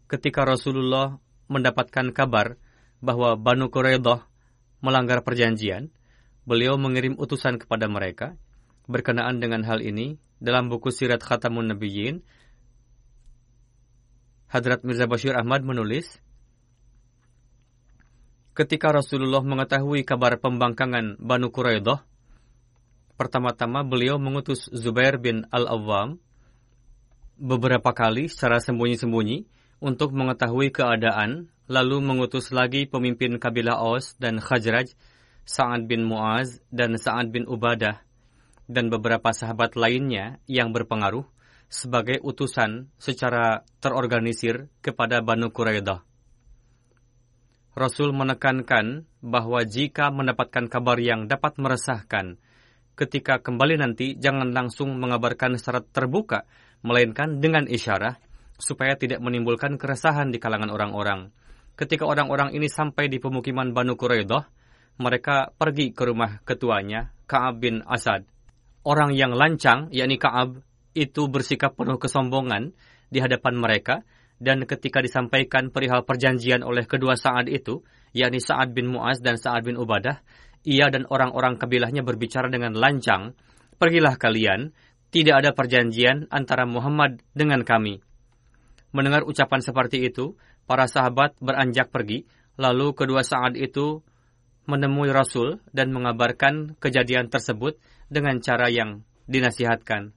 ketika 0.09 0.43
Rasulullah 0.43 1.21
mendapatkan 1.47 2.11
kabar 2.11 2.59
bahwa 2.99 3.37
Banu 3.39 3.71
Quraidah 3.71 4.25
melanggar 4.83 5.21
perjanjian, 5.23 5.93
beliau 6.43 6.75
mengirim 6.75 7.15
utusan 7.15 7.61
kepada 7.61 7.87
mereka. 7.87 8.35
Berkenaan 8.85 9.41
dengan 9.41 9.65
hal 9.65 9.81
ini, 9.81 10.21
dalam 10.37 10.67
buku 10.69 10.91
Sirat 10.93 11.23
Khatamun 11.23 11.73
Nabiyyin, 11.73 12.21
Hadrat 14.45 14.85
Mirza 14.85 15.09
Bashir 15.09 15.33
Ahmad 15.33 15.65
menulis, 15.65 16.21
Ketika 18.55 18.87
Rasulullah 18.87 19.43
mengetahui 19.43 20.07
kabar 20.07 20.39
pembangkangan 20.39 21.19
Banu 21.19 21.51
Quraidah, 21.51 22.07
pertama-tama 23.19 23.83
beliau 23.83 24.15
mengutus 24.15 24.71
Zubair 24.71 25.19
bin 25.19 25.43
Al-Awwam 25.51 26.23
beberapa 27.35 27.91
kali 27.91 28.31
secara 28.31 28.63
sembunyi-sembunyi 28.63 29.43
untuk 29.83 30.15
mengetahui 30.15 30.71
keadaan 30.71 31.51
lalu 31.67 31.99
mengutus 31.99 32.55
lagi 32.55 32.87
pemimpin 32.87 33.43
kabilah 33.43 33.75
Aus 33.75 34.15
dan 34.23 34.39
Khajraj, 34.39 34.95
Sa'ad 35.43 35.83
bin 35.91 36.07
Muaz 36.07 36.63
dan 36.71 36.95
Sa'ad 36.95 37.35
bin 37.35 37.43
Ubadah, 37.51 38.07
dan 38.71 38.87
beberapa 38.87 39.35
sahabat 39.35 39.75
lainnya 39.75 40.39
yang 40.47 40.71
berpengaruh 40.71 41.27
sebagai 41.67 42.23
utusan 42.23 42.87
secara 43.03 43.67
terorganisir 43.83 44.71
kepada 44.79 45.19
Banu 45.19 45.51
Quraidah. 45.51 46.14
Rasul 47.75 48.15
menekankan 48.15 49.03
bahwa 49.19 49.61
jika 49.67 50.07
mendapatkan 50.09 50.71
kabar 50.71 50.95
yang 50.95 51.27
dapat 51.27 51.59
meresahkan, 51.59 52.39
ketika 52.95 53.43
kembali 53.43 53.83
nanti 53.83 54.15
jangan 54.15 54.55
langsung 54.55 54.95
mengabarkan 54.95 55.59
secara 55.59 55.83
terbuka, 55.83 56.47
melainkan 56.87 57.43
dengan 57.43 57.67
isyarat, 57.67 58.17
supaya 58.55 58.95
tidak 58.95 59.19
menimbulkan 59.19 59.75
keresahan 59.75 60.31
di 60.31 60.39
kalangan 60.39 60.71
orang-orang 60.71 61.35
ketika 61.75 62.07
orang-orang 62.07 62.55
ini 62.55 62.71
sampai 62.71 63.11
di 63.11 63.19
pemukiman 63.19 63.75
Banu 63.75 63.99
Quraidah, 63.99 64.47
mereka 64.95 65.51
pergi 65.51 65.91
ke 65.91 66.07
rumah 66.07 66.39
ketuanya, 66.47 67.11
Ka'ab 67.27 67.59
bin 67.59 67.83
Asad. 67.83 68.23
Orang 68.87 69.11
yang 69.11 69.35
lancang, 69.35 69.91
yakni 69.91 70.15
Ka'ab, 70.15 70.63
itu 70.95 71.27
bersikap 71.27 71.75
penuh 71.75 71.99
kesombongan 71.99 72.71
di 73.11 73.19
hadapan 73.19 73.59
mereka, 73.59 74.07
dan 74.39 74.67
ketika 74.67 74.99
disampaikan 74.99 75.71
perihal 75.71 76.03
perjanjian 76.03 76.61
oleh 76.61 76.83
kedua 76.83 77.15
Sa'ad 77.15 77.47
itu, 77.47 77.83
yakni 78.11 78.43
Sa'ad 78.43 78.75
bin 78.75 78.91
Mu'az 78.91 79.23
dan 79.23 79.39
Sa'ad 79.39 79.63
bin 79.63 79.79
Ubadah, 79.79 80.19
ia 80.65 80.89
dan 80.91 81.07
orang-orang 81.07 81.55
kabilahnya 81.61 82.01
berbicara 82.01 82.51
dengan 82.51 82.75
lancang, 82.75 83.37
Pergilah 83.75 84.15
kalian, 84.15 84.71
tidak 85.11 85.43
ada 85.43 85.51
perjanjian 85.51 86.31
antara 86.31 86.63
Muhammad 86.63 87.19
dengan 87.35 87.67
kami. 87.67 87.99
Mendengar 88.95 89.27
ucapan 89.27 89.59
seperti 89.59 90.07
itu, 90.07 90.39
para 90.63 90.87
sahabat 90.87 91.35
beranjak 91.43 91.91
pergi, 91.91 92.23
lalu 92.55 92.95
kedua 92.95 93.19
saat 93.27 93.59
itu 93.59 93.99
menemui 94.65 95.11
Rasul 95.11 95.59
dan 95.75 95.91
mengabarkan 95.91 96.79
kejadian 96.79 97.27
tersebut 97.27 97.75
dengan 98.07 98.39
cara 98.39 98.71
yang 98.71 99.03
dinasihatkan. 99.27 100.15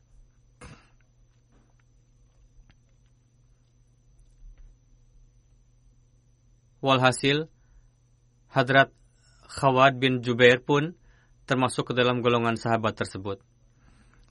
Walhasil, 6.78 7.50
Hadrat 8.48 8.94
Khawad 9.48 9.98
bin 9.98 10.22
Jubair 10.22 10.62
pun 10.62 10.94
termasuk 11.48 11.90
ke 11.90 11.92
dalam 11.96 12.22
golongan 12.22 12.54
sahabat 12.54 12.94
tersebut. 12.94 13.42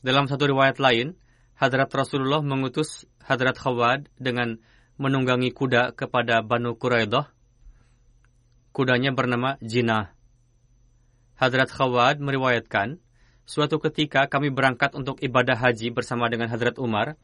Dalam 0.06 0.30
satu 0.30 0.48
riwayat 0.48 0.80
lain, 0.80 1.18
Hadrat 1.58 1.90
Rasulullah 1.90 2.40
mengutus 2.46 3.10
Hadrat 3.26 3.58
Khawad 3.58 4.08
dengan 4.16 4.62
menunggangi 4.96 5.52
kuda 5.52 5.98
kepada 5.98 6.46
Banu 6.46 6.78
Quraidah. 6.78 7.28
Kudanya 8.72 9.10
bernama 9.12 9.58
Jinah. 9.60 10.14
Hadrat 11.38 11.74
Khawad 11.74 12.22
meriwayatkan, 12.22 13.02
suatu 13.44 13.82
ketika 13.82 14.30
kami 14.30 14.54
berangkat 14.54 14.94
untuk 14.94 15.18
ibadah 15.22 15.58
haji 15.58 15.90
bersama 15.92 16.30
dengan 16.30 16.48
Hadrat 16.50 16.78
Umar. 16.78 17.18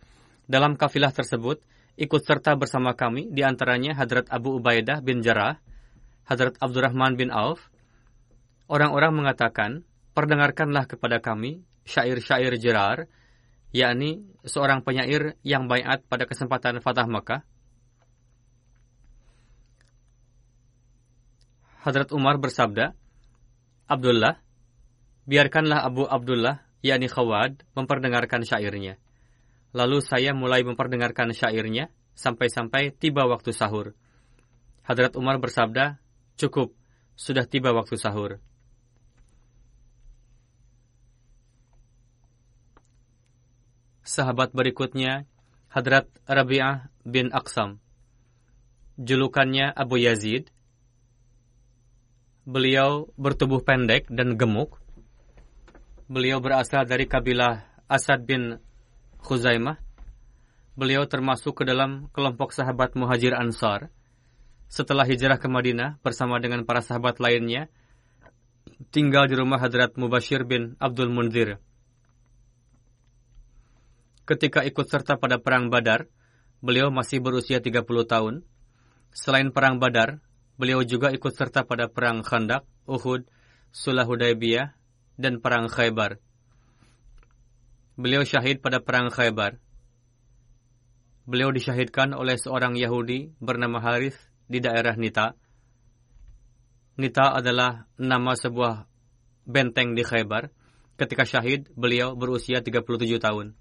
Dalam 0.49 0.75
kafilah 0.75 1.13
tersebut, 1.13 1.61
ikut 1.93 2.21
serta 2.25 2.57
bersama 2.57 2.97
kami 2.97 3.29
di 3.29 3.45
antaranya 3.45 3.93
Hadrat 3.93 4.29
Abu 4.33 4.57
Ubaidah 4.57 5.01
bin 5.05 5.21
Jarrah, 5.21 5.61
Hadrat 6.25 6.57
Abdurrahman 6.57 7.13
bin 7.19 7.29
Auf. 7.29 7.69
Orang-orang 8.65 9.13
mengatakan, 9.13 9.85
perdengarkanlah 10.17 10.89
kepada 10.89 11.19
kami 11.19 11.61
syair-syair 11.83 12.55
Jerar, 12.57 13.05
yakni 13.75 14.23
seorang 14.47 14.81
penyair 14.81 15.35
yang 15.43 15.67
bayat 15.67 16.05
pada 16.07 16.25
kesempatan 16.25 16.79
Fatah 16.79 17.05
Makkah. 17.05 17.41
Hadrat 21.83 22.15
Umar 22.15 22.39
bersabda, 22.39 22.95
Abdullah, 23.91 24.39
biarkanlah 25.27 25.83
Abu 25.83 26.07
Abdullah, 26.07 26.63
yakni 26.79 27.11
Khawad, 27.11 27.67
memperdengarkan 27.75 28.47
syairnya. 28.47 28.95
Lalu 29.73 30.05
saya 30.05 30.37
mulai 30.37 30.61
memperdengarkan 30.61 31.33
syairnya, 31.33 31.89
sampai-sampai 32.13 32.93
tiba 32.93 33.25
waktu 33.25 33.49
sahur. 33.51 33.97
Hadrat 34.85 35.17
Umar 35.17 35.41
bersabda, 35.41 35.97
cukup, 36.37 36.77
sudah 37.17 37.49
tiba 37.49 37.73
waktu 37.73 37.97
sahur. 37.97 38.37
sahabat 44.03 44.51
berikutnya 44.53 45.25
Hadrat 45.73 46.05
Rabi'ah 46.29 46.93
bin 47.01 47.33
Aksam. 47.33 47.81
Julukannya 49.01 49.73
Abu 49.73 49.97
Yazid. 49.97 50.53
Beliau 52.45 53.09
bertubuh 53.17 53.65
pendek 53.65 54.05
dan 54.11 54.37
gemuk. 54.37 54.77
Beliau 56.05 56.37
berasal 56.43 56.85
dari 56.85 57.09
kabilah 57.09 57.65
Asad 57.89 58.29
bin 58.29 58.61
Khuzaimah. 59.23 59.79
Beliau 60.75 61.07
termasuk 61.07 61.61
ke 61.61 61.63
dalam 61.63 62.11
kelompok 62.11 62.51
sahabat 62.51 62.99
muhajir 62.99 63.31
Ansar. 63.31 63.87
Setelah 64.67 65.07
hijrah 65.07 65.39
ke 65.39 65.47
Madinah 65.47 66.01
bersama 66.03 66.41
dengan 66.43 66.67
para 66.67 66.83
sahabat 66.83 67.23
lainnya, 67.23 67.71
tinggal 68.91 69.31
di 69.31 69.39
rumah 69.39 69.61
Hadrat 69.61 69.95
Mubashir 69.95 70.43
bin 70.43 70.75
Abdul 70.81 71.13
Munzir 71.13 71.61
Ketika 74.23 74.63
ikut 74.63 74.87
serta 74.87 75.19
pada 75.19 75.35
Perang 75.35 75.67
Badar, 75.67 76.07
beliau 76.63 76.87
masih 76.87 77.19
berusia 77.19 77.59
30 77.59 77.83
tahun. 78.07 78.47
Selain 79.11 79.51
Perang 79.51 79.83
Badar, 79.83 80.23
beliau 80.55 80.79
juga 80.87 81.11
ikut 81.11 81.35
serta 81.35 81.67
pada 81.67 81.91
Perang 81.91 82.23
Khandak, 82.23 82.63
Uhud, 82.87 83.27
Sulah 83.75 84.07
Hudaybiyah, 84.07 84.79
dan 85.19 85.43
Perang 85.43 85.67
Khaybar. 85.67 86.23
Beliau 87.93 88.25
syahid 88.25 88.57
pada 88.57 88.81
Perang 88.81 89.13
Khaybar. 89.13 89.61
Beliau 91.29 91.53
disyahidkan 91.53 92.17
oleh 92.17 92.41
seorang 92.41 92.73
Yahudi 92.73 93.37
bernama 93.37 93.77
Harith 93.77 94.17
di 94.49 94.57
daerah 94.57 94.97
Nita. 94.97 95.37
Nita 96.97 97.37
adalah 97.37 97.85
nama 98.01 98.33
sebuah 98.33 98.89
benteng 99.45 99.93
di 99.93 100.01
Khaybar. 100.01 100.49
Ketika 100.97 101.21
syahid, 101.21 101.69
beliau 101.77 102.17
berusia 102.17 102.65
37 102.65 103.21
tahun. 103.21 103.53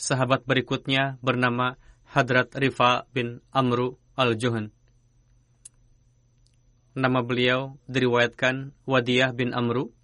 Sahabat 0.00 0.48
berikutnya 0.48 1.20
bernama 1.20 1.76
Hadrat 2.08 2.56
Rifa 2.56 3.04
bin 3.12 3.44
Amru 3.52 4.00
al-Juhan. 4.16 4.77
Nama 6.98 7.22
beliau 7.22 7.78
diriwayatkan 7.86 8.74
Wadiyah 8.82 9.30
bin 9.30 9.54
Amru. 9.54 9.94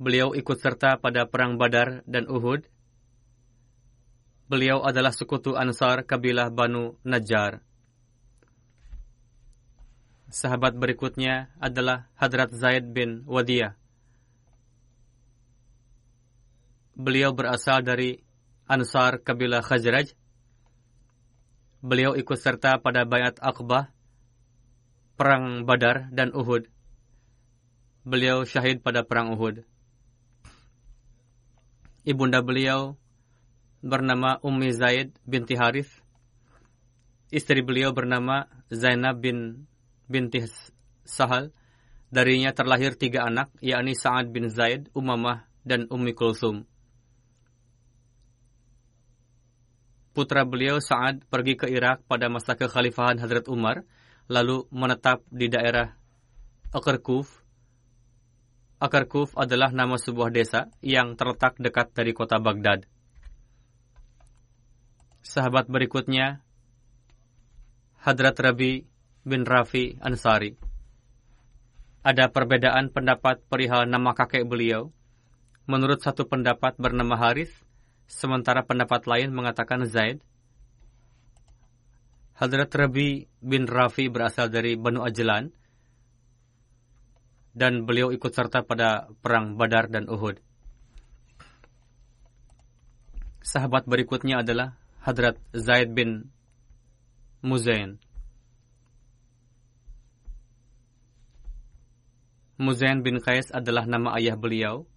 Beliau 0.00 0.32
ikut 0.32 0.56
serta 0.56 0.96
pada 0.96 1.28
Perang 1.28 1.60
Badar 1.60 2.00
dan 2.08 2.24
Uhud. 2.24 2.64
Beliau 4.48 4.80
adalah 4.80 5.12
sekutu 5.12 5.60
Ansar 5.60 6.08
kabilah 6.08 6.48
Banu 6.48 6.96
Najjar. 7.04 7.60
Sahabat 10.32 10.72
berikutnya 10.80 11.52
adalah 11.60 12.08
Hadrat 12.16 12.56
Zaid 12.56 12.96
bin 12.96 13.28
Wadiyah. 13.28 13.76
Beliau 16.96 17.36
berasal 17.36 17.84
dari 17.84 18.24
Ansar 18.64 19.20
kabilah 19.20 19.60
Khazraj. 19.60 20.16
Beliau 21.84 22.16
ikut 22.16 22.40
serta 22.40 22.80
pada 22.80 23.04
Bayat 23.04 23.36
Aqbah, 23.36 23.92
Perang 25.20 25.68
Badar, 25.68 26.08
dan 26.08 26.32
Uhud. 26.32 26.64
Beliau 28.08 28.48
syahid 28.48 28.80
pada 28.80 29.04
Perang 29.04 29.36
Uhud. 29.36 29.60
Ibunda 32.08 32.40
beliau 32.40 32.96
bernama 33.84 34.40
Ummi 34.40 34.72
Zaid 34.72 35.12
binti 35.28 35.60
Harith. 35.60 35.92
Istri 37.28 37.60
beliau 37.60 37.92
bernama 37.92 38.48
Zainab 38.72 39.20
bin 39.20 39.68
binti 40.08 40.40
Sahal. 41.04 41.52
Darinya 42.08 42.56
terlahir 42.56 42.96
tiga 42.96 43.28
anak, 43.28 43.52
yakni 43.60 43.92
Sa'ad 43.92 44.32
bin 44.32 44.48
Zaid, 44.48 44.88
Umamah, 44.96 45.44
dan 45.68 45.84
Ummi 45.92 46.16
Kulsum. 46.16 46.64
putra 50.10 50.44
beliau 50.44 50.82
Sa'ad 50.82 51.24
pergi 51.30 51.56
ke 51.56 51.66
Irak 51.70 52.04
pada 52.04 52.28
masa 52.28 52.52
kekhalifahan 52.52 53.16
Hadrat 53.16 53.48
Umar, 53.48 53.86
lalu 54.30 54.70
menetap 54.70 55.26
di 55.26 55.50
daerah 55.50 55.90
Akarkuf. 56.70 57.42
Akarkuf 58.78 59.34
adalah 59.34 59.74
nama 59.74 59.98
sebuah 59.98 60.30
desa 60.30 60.70
yang 60.80 61.18
terletak 61.18 61.58
dekat 61.58 61.90
dari 61.90 62.14
kota 62.14 62.38
Baghdad. 62.38 62.86
Sahabat 65.20 65.66
berikutnya, 65.66 66.40
Hadrat 68.00 68.38
Rabi 68.38 68.86
bin 69.26 69.42
Rafi 69.44 69.98
Ansari. 69.98 70.54
Ada 72.00 72.32
perbedaan 72.32 72.88
pendapat 72.88 73.44
perihal 73.50 73.84
nama 73.84 74.16
kakek 74.16 74.48
beliau. 74.48 74.88
Menurut 75.68 76.00
satu 76.00 76.24
pendapat 76.24 76.80
bernama 76.80 77.20
Harith, 77.20 77.52
Sementara 78.10 78.66
pendapat 78.66 79.06
lain 79.06 79.30
mengatakan 79.30 79.86
Zaid. 79.86 80.18
Hadrat 82.40 82.72
Rabi 82.72 83.28
bin 83.44 83.68
Rafi 83.68 84.08
berasal 84.08 84.48
dari 84.48 84.72
Banu 84.80 85.04
Ajlan 85.04 85.52
dan 87.52 87.84
beliau 87.84 88.08
ikut 88.16 88.32
serta 88.32 88.64
pada 88.64 89.12
perang 89.20 89.60
Badar 89.60 89.92
dan 89.92 90.08
Uhud. 90.08 90.40
Sahabat 93.44 93.84
berikutnya 93.84 94.40
adalah 94.40 94.80
Hadrat 95.04 95.36
Zaid 95.52 95.92
bin 95.92 96.32
Muzain. 97.44 98.00
Muzain 102.56 103.04
bin 103.04 103.20
Qais 103.20 103.52
adalah 103.52 103.84
nama 103.84 104.16
ayah 104.16 104.36
beliau 104.40 104.88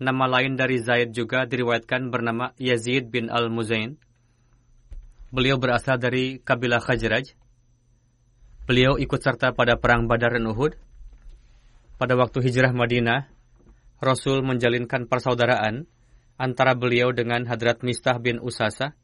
Nama 0.00 0.24
lain 0.32 0.56
dari 0.56 0.80
Zaid 0.80 1.12
juga 1.12 1.44
diriwayatkan 1.44 2.08
bernama 2.08 2.56
Yazid 2.56 3.12
bin 3.12 3.28
Al-Muzain. 3.28 4.00
Beliau 5.30 5.62
berasal 5.62 6.02
dari 6.02 6.42
kabilah 6.42 6.82
Khajraj. 6.82 7.38
Beliau 8.66 8.98
ikut 8.98 9.22
serta 9.22 9.54
pada 9.54 9.78
perang 9.78 10.10
Badar 10.10 10.34
dan 10.34 10.50
Uhud. 10.50 10.74
Pada 12.02 12.18
waktu 12.18 12.42
hijrah 12.42 12.74
Madinah, 12.74 13.30
Rasul 14.02 14.42
menjalinkan 14.42 15.06
persaudaraan 15.06 15.86
antara 16.34 16.74
beliau 16.74 17.14
dengan 17.14 17.46
Hadrat 17.46 17.86
Mistah 17.86 18.18
bin 18.18 18.42
Usasa. 18.42 18.98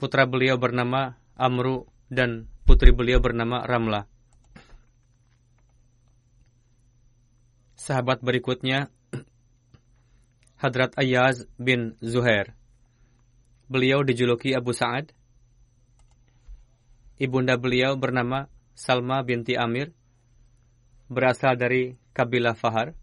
Putra 0.00 0.26
beliau 0.26 0.58
bernama 0.58 1.20
Amru 1.38 1.86
dan 2.10 2.50
putri 2.66 2.90
beliau 2.90 3.22
bernama 3.22 3.62
Ramla. 3.62 4.10
Sahabat 7.78 8.24
berikutnya 8.24 8.88
Hadrat 10.64 10.96
Ayaz 10.96 11.44
bin 11.60 11.92
Zuhair. 12.00 12.56
Beliau 13.68 14.00
dijuluki 14.00 14.56
Abu 14.56 14.72
Sa'ad. 14.72 15.12
Ibunda 17.20 17.60
beliau 17.60 18.00
bernama 18.00 18.48
Salma 18.72 19.20
binti 19.20 19.60
Amir, 19.60 19.92
berasal 21.12 21.60
dari 21.60 22.00
kabilah 22.16 22.56
Fahar. 22.56 22.96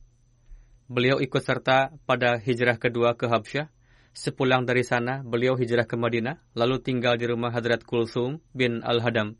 Beliau 0.90 1.22
ikut 1.22 1.38
serta 1.38 1.94
pada 2.10 2.42
hijrah 2.42 2.82
kedua 2.82 3.14
ke 3.14 3.30
Habsyah. 3.30 3.70
Sepulang 4.18 4.66
dari 4.66 4.82
sana, 4.82 5.22
beliau 5.22 5.54
hijrah 5.54 5.86
ke 5.86 5.94
Madinah, 5.94 6.42
lalu 6.58 6.82
tinggal 6.82 7.14
di 7.14 7.30
rumah 7.30 7.54
Hadrat 7.54 7.86
Kulsum 7.86 8.42
bin 8.58 8.82
Al-Hadam. 8.82 9.38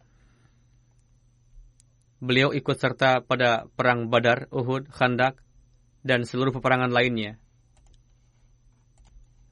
Beliau 2.22 2.54
ikut 2.54 2.78
serta 2.78 3.26
pada 3.26 3.66
perang 3.74 4.14
Badar, 4.14 4.46
Uhud, 4.54 4.94
Khandak, 4.94 5.42
dan 6.06 6.22
seluruh 6.22 6.54
peperangan 6.54 6.94
lainnya. 6.94 7.42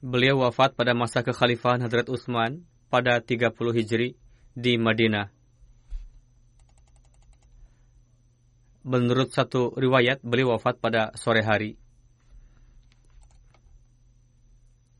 Beliau 0.00 0.40
wafat 0.40 0.72
pada 0.72 0.96
masa 0.96 1.20
kekhalifahan 1.20 1.84
Hadrat 1.84 2.08
Utsman 2.08 2.64
pada 2.88 3.20
30 3.20 3.52
Hijri 3.52 4.16
di 4.56 4.80
Madinah. 4.80 5.28
Menurut 8.80 9.28
satu 9.28 9.76
riwayat, 9.76 10.24
beliau 10.24 10.56
wafat 10.56 10.80
pada 10.80 11.12
sore 11.20 11.44
hari. 11.44 11.76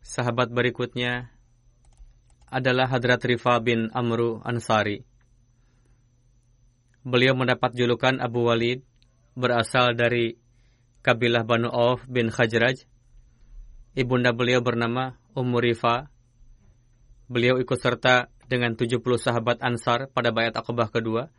Sahabat 0.05 0.53
berikutnya 0.53 1.33
adalah 2.53 2.91
Hadrat 2.93 3.25
Rifa 3.25 3.57
bin 3.65 3.89
Amru 3.97 4.45
Ansari. 4.45 5.01
Beliau 7.07 7.33
mendapat 7.33 7.73
julukan 7.73 8.21
Abu 8.21 8.45
Walid, 8.45 8.85
berasal 9.33 9.97
dari 9.97 10.37
kabilah 11.01 11.49
Banu 11.49 11.73
Auf 11.73 12.05
bin 12.05 12.29
Khajraj. 12.29 12.90
Ibunda 13.91 14.31
beliau 14.31 14.63
bernama 14.63 15.19
Ummu 15.35 15.59
Rifa. 15.59 16.07
Beliau 17.27 17.59
ikut 17.59 17.75
serta 17.75 18.31
dengan 18.47 18.79
70 18.79 19.03
sahabat 19.19 19.59
Ansar 19.63 20.07
pada 20.11 20.31
bayat 20.31 20.55
Aqabah 20.55 20.91
kedua, 20.95 21.31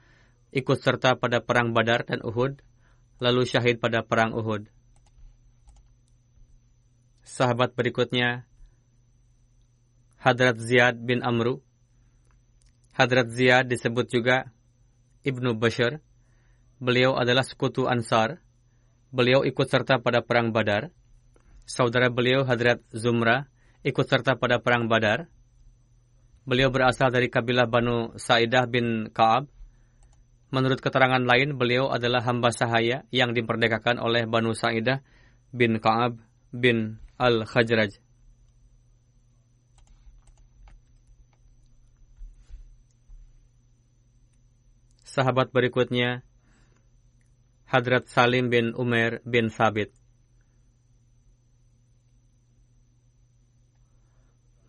ikut 0.51 0.79
serta 0.79 1.15
pada 1.15 1.39
perang 1.39 1.71
Badar 1.71 2.03
dan 2.03 2.19
Uhud, 2.23 2.59
lalu 3.23 3.47
syahid 3.47 3.79
pada 3.79 4.03
perang 4.03 4.35
Uhud. 4.35 4.67
Sahabat 7.23 7.71
berikutnya 7.71 8.43
Hadrat 10.19 10.59
Ziyad 10.59 10.99
bin 10.99 11.23
Amru. 11.23 11.63
Hadrat 12.91 13.31
Ziyad 13.31 13.71
disebut 13.71 14.11
juga 14.11 14.51
Ibnu 15.23 15.55
Bashar. 15.55 16.03
Beliau 16.83 17.15
adalah 17.15 17.47
sekutu 17.47 17.87
Ansar. 17.87 18.43
Beliau 19.07 19.47
ikut 19.47 19.67
serta 19.71 20.03
pada 20.03 20.19
perang 20.19 20.51
Badar. 20.51 20.91
Saudara 21.71 22.11
beliau 22.11 22.43
Hadrat 22.43 22.83
Zumrah 22.91 23.47
ikut 23.87 24.03
serta 24.03 24.35
pada 24.35 24.59
perang 24.59 24.91
Badar. 24.91 25.31
Beliau 26.43 26.67
berasal 26.67 27.15
dari 27.15 27.31
kabilah 27.31 27.63
Banu 27.63 28.11
Sa'idah 28.19 28.67
bin 28.67 29.07
Ka'ab. 29.07 29.47
Menurut 30.51 30.83
keterangan 30.83 31.23
lain, 31.23 31.55
beliau 31.55 31.87
adalah 31.87 32.27
hamba 32.27 32.51
sahaya 32.51 33.07
yang 33.07 33.31
diperdekakan 33.31 34.03
oleh 34.03 34.27
Banu 34.27 34.51
Sa'idah 34.51 34.99
bin 35.55 35.79
Ka'ab 35.79 36.19
bin 36.51 36.99
Al-Khajraj. 37.15 38.03
Sahabat 45.07 45.55
berikutnya, 45.55 46.27
Hadrat 47.63 48.11
Salim 48.11 48.51
bin 48.51 48.75
Umar 48.75 49.23
bin 49.23 49.47
Sabit. 49.47 50.00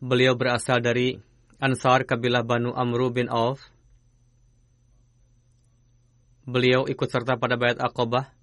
Beliau 0.03 0.35
berasal 0.35 0.83
dari 0.83 1.15
Ansar 1.62 2.03
kabilah 2.03 2.43
Banu 2.43 2.75
Amru 2.75 3.15
bin 3.15 3.31
Auf. 3.31 3.62
Beliau 6.43 6.91
ikut 6.91 7.07
serta 7.07 7.38
pada 7.38 7.55
bayat 7.55 7.79
Aqabah. 7.79 8.35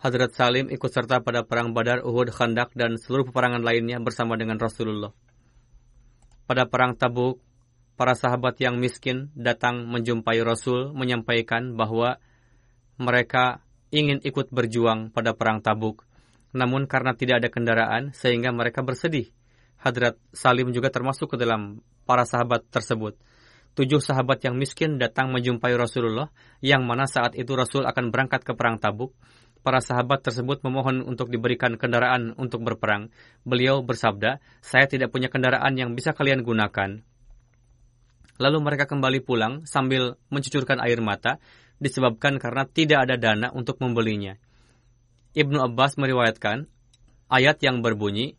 Hadrat 0.00 0.32
Salim 0.32 0.72
ikut 0.72 0.88
serta 0.88 1.20
pada 1.20 1.44
perang 1.44 1.76
Badar, 1.76 2.00
Uhud, 2.00 2.32
Khandak, 2.32 2.72
dan 2.72 2.96
seluruh 2.96 3.28
peperangan 3.28 3.60
lainnya 3.60 4.00
bersama 4.00 4.40
dengan 4.40 4.56
Rasulullah. 4.56 5.12
Pada 6.48 6.64
perang 6.64 6.96
Tabuk, 6.96 7.44
para 8.00 8.16
sahabat 8.16 8.56
yang 8.56 8.80
miskin 8.80 9.28
datang 9.36 9.84
menjumpai 9.84 10.40
Rasul 10.40 10.96
menyampaikan 10.96 11.76
bahwa 11.76 12.16
mereka 12.96 13.60
ingin 13.92 14.16
ikut 14.24 14.48
berjuang 14.48 15.12
pada 15.12 15.36
perang 15.36 15.60
Tabuk. 15.60 16.08
Namun 16.56 16.88
karena 16.88 17.12
tidak 17.12 17.44
ada 17.44 17.48
kendaraan 17.52 18.16
sehingga 18.16 18.48
mereka 18.48 18.80
bersedih. 18.80 19.28
Hadrat 19.84 20.16
Salim 20.32 20.72
juga 20.72 20.88
termasuk 20.88 21.36
ke 21.36 21.36
dalam 21.36 21.84
para 22.08 22.24
sahabat 22.24 22.64
tersebut. 22.72 23.20
Tujuh 23.76 24.00
sahabat 24.00 24.40
yang 24.40 24.56
miskin 24.56 24.96
datang 24.96 25.28
menjumpai 25.28 25.76
Rasulullah, 25.76 26.32
yang 26.64 26.88
mana 26.88 27.04
saat 27.04 27.36
itu 27.36 27.52
Rasul 27.52 27.84
akan 27.84 28.08
berangkat 28.08 28.48
ke 28.48 28.56
perang 28.56 28.80
tabuk. 28.80 29.12
Para 29.60 29.84
sahabat 29.84 30.24
tersebut 30.24 30.64
memohon 30.64 31.04
untuk 31.04 31.28
diberikan 31.28 31.76
kendaraan 31.76 32.32
untuk 32.40 32.64
berperang. 32.64 33.12
Beliau 33.44 33.84
bersabda, 33.84 34.40
saya 34.64 34.88
tidak 34.88 35.12
punya 35.12 35.28
kendaraan 35.28 35.76
yang 35.76 35.92
bisa 35.92 36.16
kalian 36.16 36.40
gunakan. 36.40 37.04
Lalu 38.40 38.58
mereka 38.64 38.88
kembali 38.88 39.20
pulang 39.20 39.68
sambil 39.68 40.16
mencucurkan 40.32 40.80
air 40.80 41.04
mata 41.04 41.36
disebabkan 41.76 42.40
karena 42.40 42.64
tidak 42.64 43.04
ada 43.04 43.20
dana 43.20 43.48
untuk 43.52 43.76
membelinya. 43.84 44.40
Ibnu 45.34 45.60
Abbas 45.60 45.98
meriwayatkan 45.98 46.70
ayat 47.28 47.58
yang 47.60 47.82
berbunyi 47.82 48.38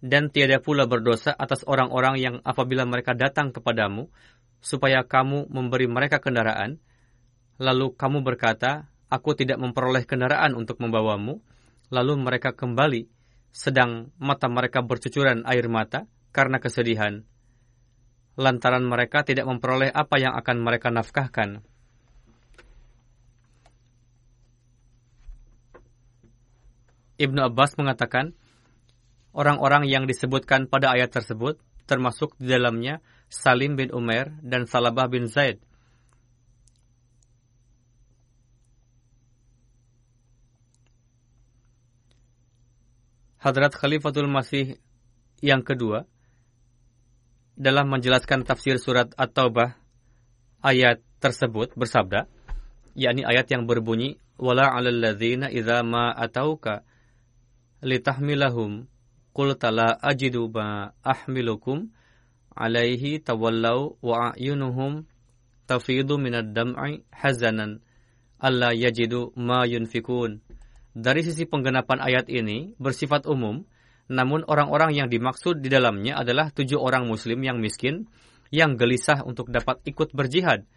dan 0.00 0.32
tiada 0.32 0.60
pula 0.64 0.88
berdosa 0.88 1.36
atas 1.36 1.60
orang-orang 1.68 2.16
yang 2.16 2.36
apabila 2.40 2.88
mereka 2.88 3.12
datang 3.12 3.52
kepadamu, 3.52 4.08
supaya 4.60 5.04
kamu 5.04 5.48
memberi 5.48 5.88
mereka 5.88 6.20
kendaraan, 6.20 6.80
lalu 7.60 7.92
kamu 7.96 8.24
berkata, 8.24 8.88
aku 9.12 9.36
tidak 9.36 9.60
memperoleh 9.60 10.04
kendaraan 10.08 10.56
untuk 10.56 10.80
membawamu, 10.80 11.40
lalu 11.92 12.12
mereka 12.16 12.56
kembali, 12.56 13.08
sedang 13.52 14.14
mata 14.16 14.48
mereka 14.48 14.80
bercucuran 14.80 15.44
air 15.44 15.68
mata 15.68 16.08
karena 16.32 16.62
kesedihan. 16.62 17.24
Lantaran 18.40 18.86
mereka 18.86 19.20
tidak 19.26 19.44
memperoleh 19.44 19.92
apa 19.92 20.16
yang 20.16 20.32
akan 20.32 20.56
mereka 20.64 20.88
nafkahkan. 20.88 21.60
Ibnu 27.20 27.40
Abbas 27.52 27.76
mengatakan, 27.76 28.32
orang-orang 29.30 29.86
yang 29.86 30.04
disebutkan 30.06 30.66
pada 30.66 30.90
ayat 30.94 31.14
tersebut, 31.14 31.58
termasuk 31.86 32.38
di 32.38 32.50
dalamnya 32.50 33.02
Salim 33.30 33.74
bin 33.78 33.90
Umar 33.94 34.34
dan 34.42 34.66
Salabah 34.66 35.06
bin 35.10 35.26
Zaid. 35.30 35.62
Hadrat 43.40 43.72
Khalifatul 43.72 44.28
Masih 44.28 44.76
yang 45.40 45.64
kedua 45.64 46.04
dalam 47.56 47.88
menjelaskan 47.88 48.44
tafsir 48.44 48.76
surat 48.76 49.08
At-Taubah 49.16 49.80
ayat 50.60 51.00
tersebut 51.24 51.72
bersabda, 51.72 52.28
yakni 52.92 53.24
ayat 53.24 53.48
yang 53.48 53.64
berbunyi 53.64 54.20
wala 54.36 54.76
'alal 54.76 54.96
ladzina 54.96 55.48
idza 55.48 55.80
ma 55.80 56.12
atauka 56.12 56.84
litahmilahum 57.80 58.88
qul 59.40 59.56
tala 59.56 59.96
ajidu 60.04 60.52
ma 60.52 60.92
ahmilukum 61.00 61.88
alaihi 62.52 63.24
tawallau 63.24 63.96
wa 64.04 64.36
a'yunuhum 64.36 65.08
tafidu 65.64 66.20
minad 66.20 66.52
dam'i 66.52 67.00
hazanan 67.08 67.80
alla 68.36 68.76
yajidu 68.76 69.32
ma 69.40 69.64
yunfikun. 69.64 70.44
Dari 70.92 71.24
sisi 71.24 71.48
penggenapan 71.48 72.04
ayat 72.04 72.28
ini 72.28 72.76
bersifat 72.76 73.24
umum, 73.24 73.64
namun 74.12 74.44
orang-orang 74.44 74.92
yang 74.92 75.08
dimaksud 75.08 75.64
di 75.64 75.72
dalamnya 75.72 76.20
adalah 76.20 76.52
tujuh 76.52 76.76
orang 76.76 77.08
muslim 77.08 77.40
yang 77.40 77.64
miskin, 77.64 78.12
yang 78.52 78.76
gelisah 78.76 79.24
untuk 79.24 79.48
dapat 79.48 79.80
ikut 79.88 80.12
berjihad. 80.12 80.68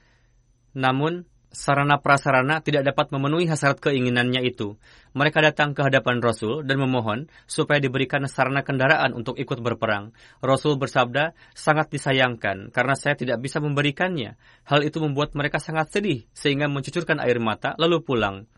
Namun 0.71 1.27
sarana 1.53 2.01
prasarana 2.01 2.59
tidak 2.65 2.83
dapat 2.89 3.13
memenuhi 3.13 3.45
hasrat 3.45 3.77
keinginannya 3.77 4.41
itu. 4.41 4.75
Mereka 5.13 5.45
datang 5.45 5.77
ke 5.77 5.85
hadapan 5.85 6.19
Rasul 6.19 6.65
dan 6.65 6.81
memohon 6.81 7.29
supaya 7.45 7.77
diberikan 7.77 8.25
sarana 8.25 8.65
kendaraan 8.65 9.13
untuk 9.13 9.37
ikut 9.37 9.61
berperang. 9.61 10.11
Rasul 10.41 10.81
bersabda, 10.81 11.37
sangat 11.53 11.93
disayangkan 11.93 12.73
karena 12.73 12.97
saya 12.97 13.13
tidak 13.13 13.37
bisa 13.39 13.61
memberikannya. 13.61 14.35
Hal 14.65 14.81
itu 14.81 14.97
membuat 14.97 15.37
mereka 15.37 15.61
sangat 15.61 15.93
sedih 15.93 16.25
sehingga 16.33 16.65
mencucurkan 16.65 17.21
air 17.21 17.37
mata 17.37 17.77
lalu 17.77 18.01
pulang. 18.01 18.49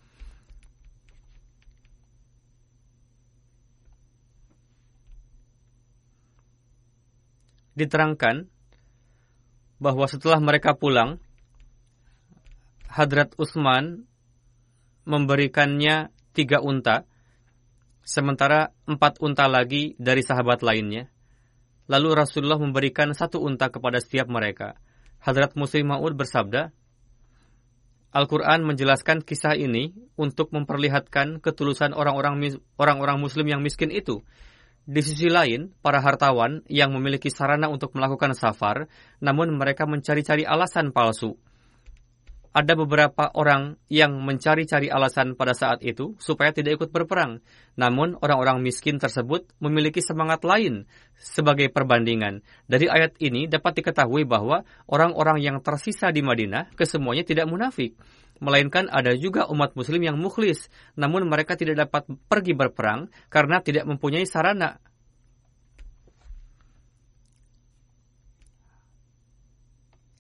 Diterangkan 7.76 8.48
bahwa 9.84 10.08
setelah 10.08 10.40
mereka 10.40 10.80
pulang, 10.80 11.20
Hadrat 12.96 13.36
Utsman 13.36 14.08
memberikannya 15.04 16.16
tiga 16.32 16.64
unta, 16.64 17.04
sementara 18.08 18.72
empat 18.88 19.20
unta 19.20 19.52
lagi 19.52 20.00
dari 20.00 20.24
sahabat 20.24 20.64
lainnya. 20.64 21.12
Lalu 21.92 22.16
Rasulullah 22.16 22.56
memberikan 22.56 23.12
satu 23.12 23.44
unta 23.44 23.68
kepada 23.68 24.00
setiap 24.00 24.32
mereka. 24.32 24.80
Hadrat 25.20 25.60
Muslim 25.60 25.92
Ma'ud 25.92 26.16
bersabda, 26.16 26.72
Al-Quran 28.16 28.64
menjelaskan 28.64 29.28
kisah 29.28 29.60
ini 29.60 29.92
untuk 30.16 30.56
memperlihatkan 30.56 31.44
ketulusan 31.44 31.92
orang-orang 31.92 32.40
orang-orang 32.80 33.20
Muslim 33.20 33.52
yang 33.52 33.60
miskin 33.60 33.92
itu. 33.92 34.24
Di 34.88 35.04
sisi 35.04 35.28
lain, 35.28 35.76
para 35.84 36.00
hartawan 36.00 36.64
yang 36.72 36.96
memiliki 36.96 37.28
sarana 37.28 37.68
untuk 37.68 37.92
melakukan 37.92 38.32
safar, 38.40 38.88
namun 39.20 39.52
mereka 39.52 39.84
mencari-cari 39.84 40.48
alasan 40.48 40.96
palsu 40.96 41.36
ada 42.56 42.72
beberapa 42.80 43.36
orang 43.36 43.76
yang 43.92 44.16
mencari-cari 44.24 44.88
alasan 44.88 45.36
pada 45.36 45.52
saat 45.52 45.84
itu 45.84 46.16
supaya 46.24 46.56
tidak 46.56 46.80
ikut 46.80 46.90
berperang. 46.96 47.44
Namun, 47.76 48.16
orang-orang 48.24 48.64
miskin 48.64 48.96
tersebut 48.96 49.52
memiliki 49.60 50.00
semangat 50.00 50.48
lain 50.48 50.88
sebagai 51.20 51.68
perbandingan. 51.68 52.48
Dari 52.64 52.88
ayat 52.88 53.20
ini 53.20 53.52
dapat 53.52 53.84
diketahui 53.84 54.24
bahwa 54.24 54.64
orang-orang 54.88 55.44
yang 55.44 55.60
tersisa 55.60 56.16
di 56.16 56.24
Madinah 56.24 56.72
kesemuanya 56.80 57.28
tidak 57.28 57.52
munafik. 57.52 58.00
Melainkan 58.40 58.88
ada 58.88 59.12
juga 59.20 59.52
umat 59.52 59.76
muslim 59.76 60.00
yang 60.00 60.16
mukhlis, 60.16 60.72
namun 60.96 61.28
mereka 61.28 61.60
tidak 61.60 61.88
dapat 61.88 62.08
pergi 62.32 62.56
berperang 62.56 63.12
karena 63.28 63.60
tidak 63.60 63.84
mempunyai 63.84 64.24
sarana. 64.24 64.80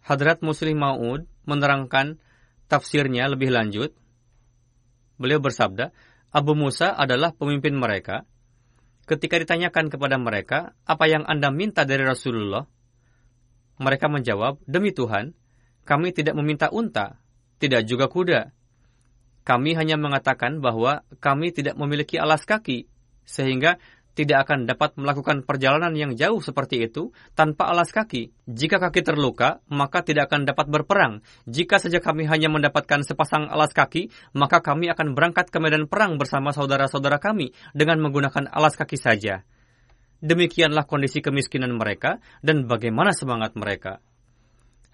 Hadrat 0.03 0.43
Muslim 0.43 0.77
Maud 0.83 1.25
menerangkan 1.49 2.21
tafsirnya 2.67 3.29
lebih 3.29 3.53
lanjut, 3.53 3.93
beliau 5.17 5.39
bersabda, 5.39 5.91
Abu 6.35 6.51
Musa 6.57 6.91
adalah 6.91 7.31
pemimpin 7.31 7.77
mereka. 7.77 8.27
Ketika 9.05 9.37
ditanyakan 9.37 9.93
kepada 9.93 10.17
mereka, 10.17 10.73
apa 10.83 11.05
yang 11.05 11.23
Anda 11.29 11.53
minta 11.53 11.85
dari 11.85 12.01
Rasulullah? 12.01 12.65
Mereka 13.77 14.09
menjawab, 14.09 14.59
demi 14.65 14.91
Tuhan, 14.91 15.37
kami 15.85 16.09
tidak 16.11 16.33
meminta 16.33 16.73
unta, 16.73 17.21
tidak 17.61 17.85
juga 17.85 18.09
kuda. 18.09 18.49
Kami 19.45 19.77
hanya 19.77 19.95
mengatakan 20.01 20.57
bahwa 20.57 21.05
kami 21.21 21.53
tidak 21.53 21.77
memiliki 21.77 22.17
alas 22.17 22.49
kaki, 22.49 22.89
sehingga 23.29 23.77
tidak 24.15 24.47
akan 24.47 24.63
dapat 24.63 24.95
melakukan 24.95 25.43
perjalanan 25.43 25.91
yang 25.93 26.15
jauh 26.15 26.39
seperti 26.39 26.87
itu 26.87 27.11
tanpa 27.35 27.67
alas 27.67 27.91
kaki. 27.91 28.31
Jika 28.47 28.79
kaki 28.79 29.03
terluka, 29.03 29.59
maka 29.67 30.01
tidak 30.01 30.31
akan 30.31 30.47
dapat 30.47 30.71
berperang. 30.71 31.19
Jika 31.45 31.77
saja 31.77 31.99
kami 31.99 32.23
hanya 32.25 32.47
mendapatkan 32.47 33.03
sepasang 33.03 33.51
alas 33.51 33.75
kaki, 33.75 34.09
maka 34.31 34.63
kami 34.63 34.87
akan 34.87 35.13
berangkat 35.13 35.51
ke 35.51 35.59
medan 35.59 35.91
perang 35.91 36.15
bersama 36.15 36.55
saudara-saudara 36.55 37.19
kami 37.19 37.51
dengan 37.75 37.99
menggunakan 37.99 38.47
alas 38.47 38.79
kaki 38.79 38.95
saja. 38.95 39.43
Demikianlah 40.23 40.87
kondisi 40.87 41.19
kemiskinan 41.19 41.75
mereka 41.75 42.23
dan 42.39 42.65
bagaimana 42.71 43.11
semangat 43.11 43.53
mereka. 43.59 43.99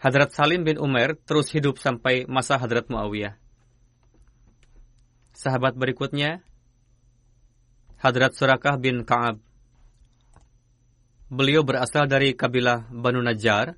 Hadrat 0.01 0.33
Salim 0.33 0.65
bin 0.65 0.81
Umar 0.81 1.13
terus 1.13 1.53
hidup 1.53 1.77
sampai 1.77 2.25
masa 2.25 2.57
Hadrat 2.57 2.89
Muawiyah. 2.89 3.37
Sahabat 5.37 5.77
berikutnya, 5.77 6.41
Hadrat 8.01 8.33
Surakah 8.33 8.81
bin 8.81 9.05
Ka'ab. 9.05 9.37
Beliau 11.29 11.61
berasal 11.61 12.09
dari 12.09 12.33
kabilah 12.33 12.89
Banu 12.89 13.21
Najjar. 13.21 13.77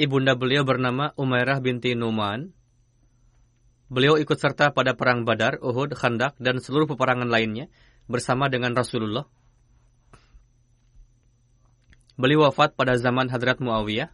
Ibunda 0.00 0.32
beliau 0.32 0.64
bernama 0.64 1.12
Umairah 1.12 1.60
binti 1.60 1.92
Numan. 1.92 2.56
Beliau 3.92 4.16
ikut 4.16 4.40
serta 4.40 4.72
pada 4.72 4.96
perang 4.96 5.28
Badar, 5.28 5.60
Uhud, 5.60 5.92
Khandak, 5.92 6.40
dan 6.40 6.56
seluruh 6.56 6.88
peperangan 6.88 7.28
lainnya 7.28 7.68
bersama 8.08 8.48
dengan 8.48 8.72
Rasulullah. 8.72 9.28
Beliau 12.16 12.48
wafat 12.48 12.80
pada 12.80 12.96
zaman 12.96 13.28
Hadrat 13.28 13.60
Muawiyah. 13.60 14.08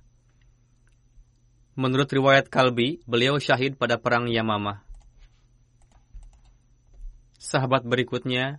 Menurut 1.79 2.11
riwayat 2.11 2.51
Kalbi, 2.51 2.99
beliau 3.07 3.39
syahid 3.39 3.79
pada 3.79 3.95
perang 4.03 4.27
Yamamah. 4.27 4.83
Sahabat 7.39 7.87
berikutnya 7.87 8.59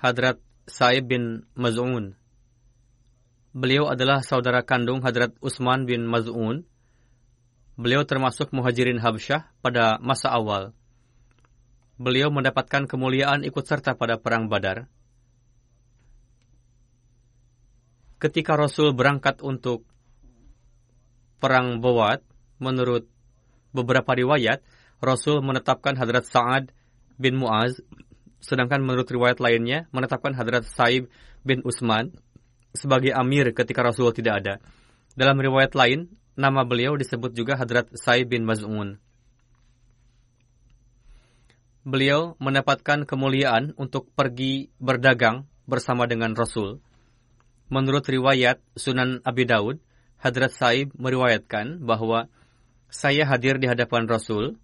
Hadrat 0.00 0.40
Sa'ib 0.64 1.12
bin 1.12 1.44
Maz'un. 1.52 2.16
Beliau 3.52 3.92
adalah 3.92 4.24
saudara 4.24 4.64
kandung 4.64 5.04
Hadrat 5.04 5.36
Utsman 5.44 5.84
bin 5.84 6.08
Maz'un. 6.08 6.64
Beliau 7.76 8.08
termasuk 8.08 8.48
muhajirin 8.56 8.96
Habsyah 8.96 9.52
pada 9.60 10.00
masa 10.00 10.32
awal. 10.32 10.72
Beliau 12.00 12.32
mendapatkan 12.32 12.88
kemuliaan 12.88 13.44
ikut 13.44 13.60
serta 13.60 13.92
pada 13.92 14.16
Perang 14.16 14.48
Badar. 14.48 14.88
Ketika 18.16 18.56
Rasul 18.56 18.96
berangkat 18.96 19.44
untuk 19.44 19.84
Perang 21.44 21.84
Bawat, 21.84 22.24
menurut 22.56 23.04
beberapa 23.76 24.16
riwayat, 24.16 24.64
Rasul 25.04 25.44
menetapkan 25.44 25.92
Hadrat 26.00 26.24
Sa'ad 26.24 26.72
bin 27.20 27.36
Mu'az 27.36 27.84
Sedangkan 28.40 28.80
menurut 28.80 29.06
riwayat 29.06 29.38
lainnya, 29.38 29.86
menetapkan 29.92 30.32
Hadrat 30.32 30.64
Saib 30.64 31.12
bin 31.44 31.60
Utsman 31.64 32.16
sebagai 32.72 33.12
amir 33.12 33.52
ketika 33.52 33.84
Rasul 33.84 34.10
tidak 34.16 34.44
ada. 34.44 34.54
Dalam 35.14 35.36
riwayat 35.36 35.76
lain, 35.76 36.08
nama 36.40 36.64
beliau 36.64 36.96
disebut 36.96 37.36
juga 37.36 37.60
Hadrat 37.60 37.92
Saib 37.92 38.32
bin 38.32 38.48
Maz'un. 38.48 38.96
Beliau 41.84 42.36
mendapatkan 42.40 43.08
kemuliaan 43.08 43.72
untuk 43.76 44.12
pergi 44.12 44.68
berdagang 44.76 45.48
bersama 45.64 46.04
dengan 46.04 46.36
Rasul. 46.36 46.80
Menurut 47.72 48.04
riwayat 48.04 48.60
Sunan 48.76 49.24
Abi 49.24 49.48
Daud, 49.48 49.80
Hadrat 50.20 50.52
Saib 50.52 50.92
meriwayatkan 50.96 51.80
bahwa 51.80 52.28
saya 52.90 53.24
hadir 53.24 53.56
di 53.56 53.70
hadapan 53.70 54.04
Rasul 54.10 54.58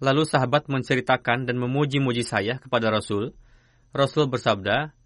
Lalu 0.00 0.24
sahabat 0.24 0.72
menceritakan 0.72 1.44
dan 1.44 1.60
memuji-muji 1.60 2.24
saya 2.24 2.56
kepada 2.56 2.88
Rasul. 2.88 3.36
Rasul 3.92 4.32
bersabda, 4.32 4.96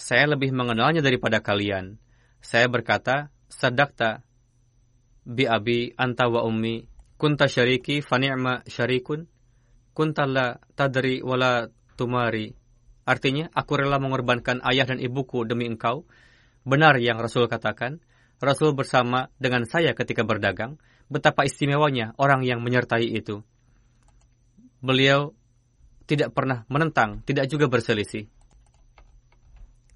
saya 0.00 0.24
lebih 0.32 0.48
mengenalnya 0.56 1.04
daripada 1.04 1.44
kalian. 1.44 2.00
Saya 2.40 2.72
berkata, 2.72 3.28
sadakta 3.52 4.24
bi 5.28 5.44
abi 5.44 5.92
anta 6.00 6.28
wa 6.32 6.40
ummi 6.44 6.88
kunta 7.20 7.48
syariki 7.48 8.04
fani'ma 8.04 8.64
syarikun 8.68 9.28
kunta 9.92 10.24
la 10.24 10.56
tadri 10.72 11.20
wala 11.20 11.68
tumari. 12.00 12.48
Artinya, 13.04 13.52
aku 13.52 13.76
rela 13.76 14.00
mengorbankan 14.00 14.64
ayah 14.64 14.88
dan 14.88 15.04
ibuku 15.04 15.44
demi 15.44 15.68
engkau. 15.68 16.08
Benar 16.64 16.96
yang 16.96 17.20
Rasul 17.20 17.44
katakan. 17.44 18.00
Rasul 18.40 18.72
bersama 18.72 19.28
dengan 19.36 19.68
saya 19.68 19.92
ketika 19.92 20.24
berdagang. 20.24 20.80
Betapa 21.12 21.44
istimewanya 21.44 22.16
orang 22.16 22.40
yang 22.48 22.64
menyertai 22.64 23.04
itu 23.04 23.44
beliau 24.84 25.32
tidak 26.04 26.36
pernah 26.36 26.68
menentang, 26.68 27.24
tidak 27.24 27.48
juga 27.48 27.72
berselisih. 27.72 28.28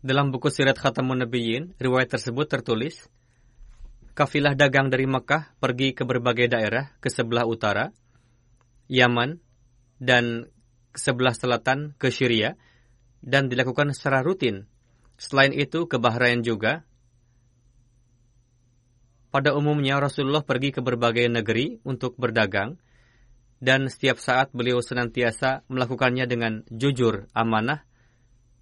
Dalam 0.00 0.32
buku 0.32 0.48
Sirat 0.48 0.80
Khatamun 0.80 1.20
Nabiyyin, 1.20 1.76
riwayat 1.76 2.16
tersebut 2.16 2.48
tertulis, 2.48 3.04
kafilah 4.16 4.56
dagang 4.56 4.88
dari 4.88 5.04
Mekah 5.04 5.52
pergi 5.60 5.92
ke 5.92 6.08
berbagai 6.08 6.48
daerah 6.48 6.96
ke 7.04 7.12
sebelah 7.12 7.44
utara, 7.44 7.92
Yaman, 8.88 9.36
dan 10.00 10.48
sebelah 10.96 11.36
selatan 11.36 11.92
ke 12.00 12.08
Syria, 12.08 12.56
dan 13.20 13.52
dilakukan 13.52 13.92
secara 13.92 14.24
rutin. 14.24 14.64
Selain 15.20 15.52
itu, 15.52 15.84
ke 15.84 16.00
Bahrain 16.00 16.40
juga. 16.40 16.86
Pada 19.28 19.52
umumnya, 19.52 20.00
Rasulullah 20.00 20.46
pergi 20.46 20.72
ke 20.72 20.80
berbagai 20.80 21.28
negeri 21.28 21.82
untuk 21.84 22.16
berdagang, 22.16 22.80
dan 23.58 23.90
setiap 23.90 24.22
saat 24.22 24.54
beliau 24.54 24.78
senantiasa 24.78 25.66
melakukannya 25.66 26.30
dengan 26.30 26.62
jujur, 26.70 27.26
amanah, 27.34 27.82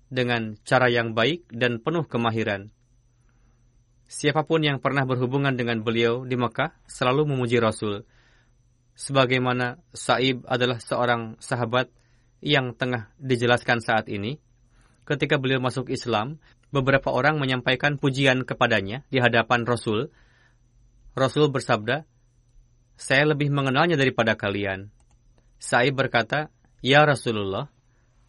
dengan 0.09 0.57
cara 0.65 0.89
yang 0.89 1.13
baik 1.13 1.51
dan 1.53 1.83
penuh 1.83 2.09
kemahiran. 2.09 2.73
Siapa 4.07 4.47
pun 4.47 4.63
yang 4.63 4.79
pernah 4.79 5.03
berhubungan 5.03 5.59
dengan 5.59 5.83
beliau 5.83 6.23
di 6.23 6.39
Mekah 6.39 6.79
selalu 6.87 7.27
memuji 7.27 7.59
Rasul. 7.59 8.07
sebagaimana 8.97 9.77
Saib 9.93 10.49
adalah 10.49 10.81
seorang 10.81 11.37
sahabat 11.37 11.93
yang 12.41 12.73
tengah 12.73 13.13
dijelaskan 13.21 13.85
saat 13.85 14.09
ini. 14.09 14.41
Ketika 15.05 15.37
beliau 15.37 15.61
masuk 15.61 15.93
Islam, 15.93 16.41
beberapa 16.73 17.13
orang 17.13 17.37
menyampaikan 17.37 18.01
pujian 18.01 18.49
kepadanya 18.49 19.05
di 19.13 19.21
hadapan 19.21 19.69
Rasul. 19.69 20.09
Rasul 21.13 21.53
bersabda, 21.53 22.09
"Saya 22.97 23.29
lebih 23.29 23.53
mengenalnya 23.53 23.95
daripada 23.95 24.35
kalian." 24.35 24.91
Saib 25.57 25.97
berkata, 25.97 26.53
"Ya 26.83 27.05
Rasulullah, 27.05 27.71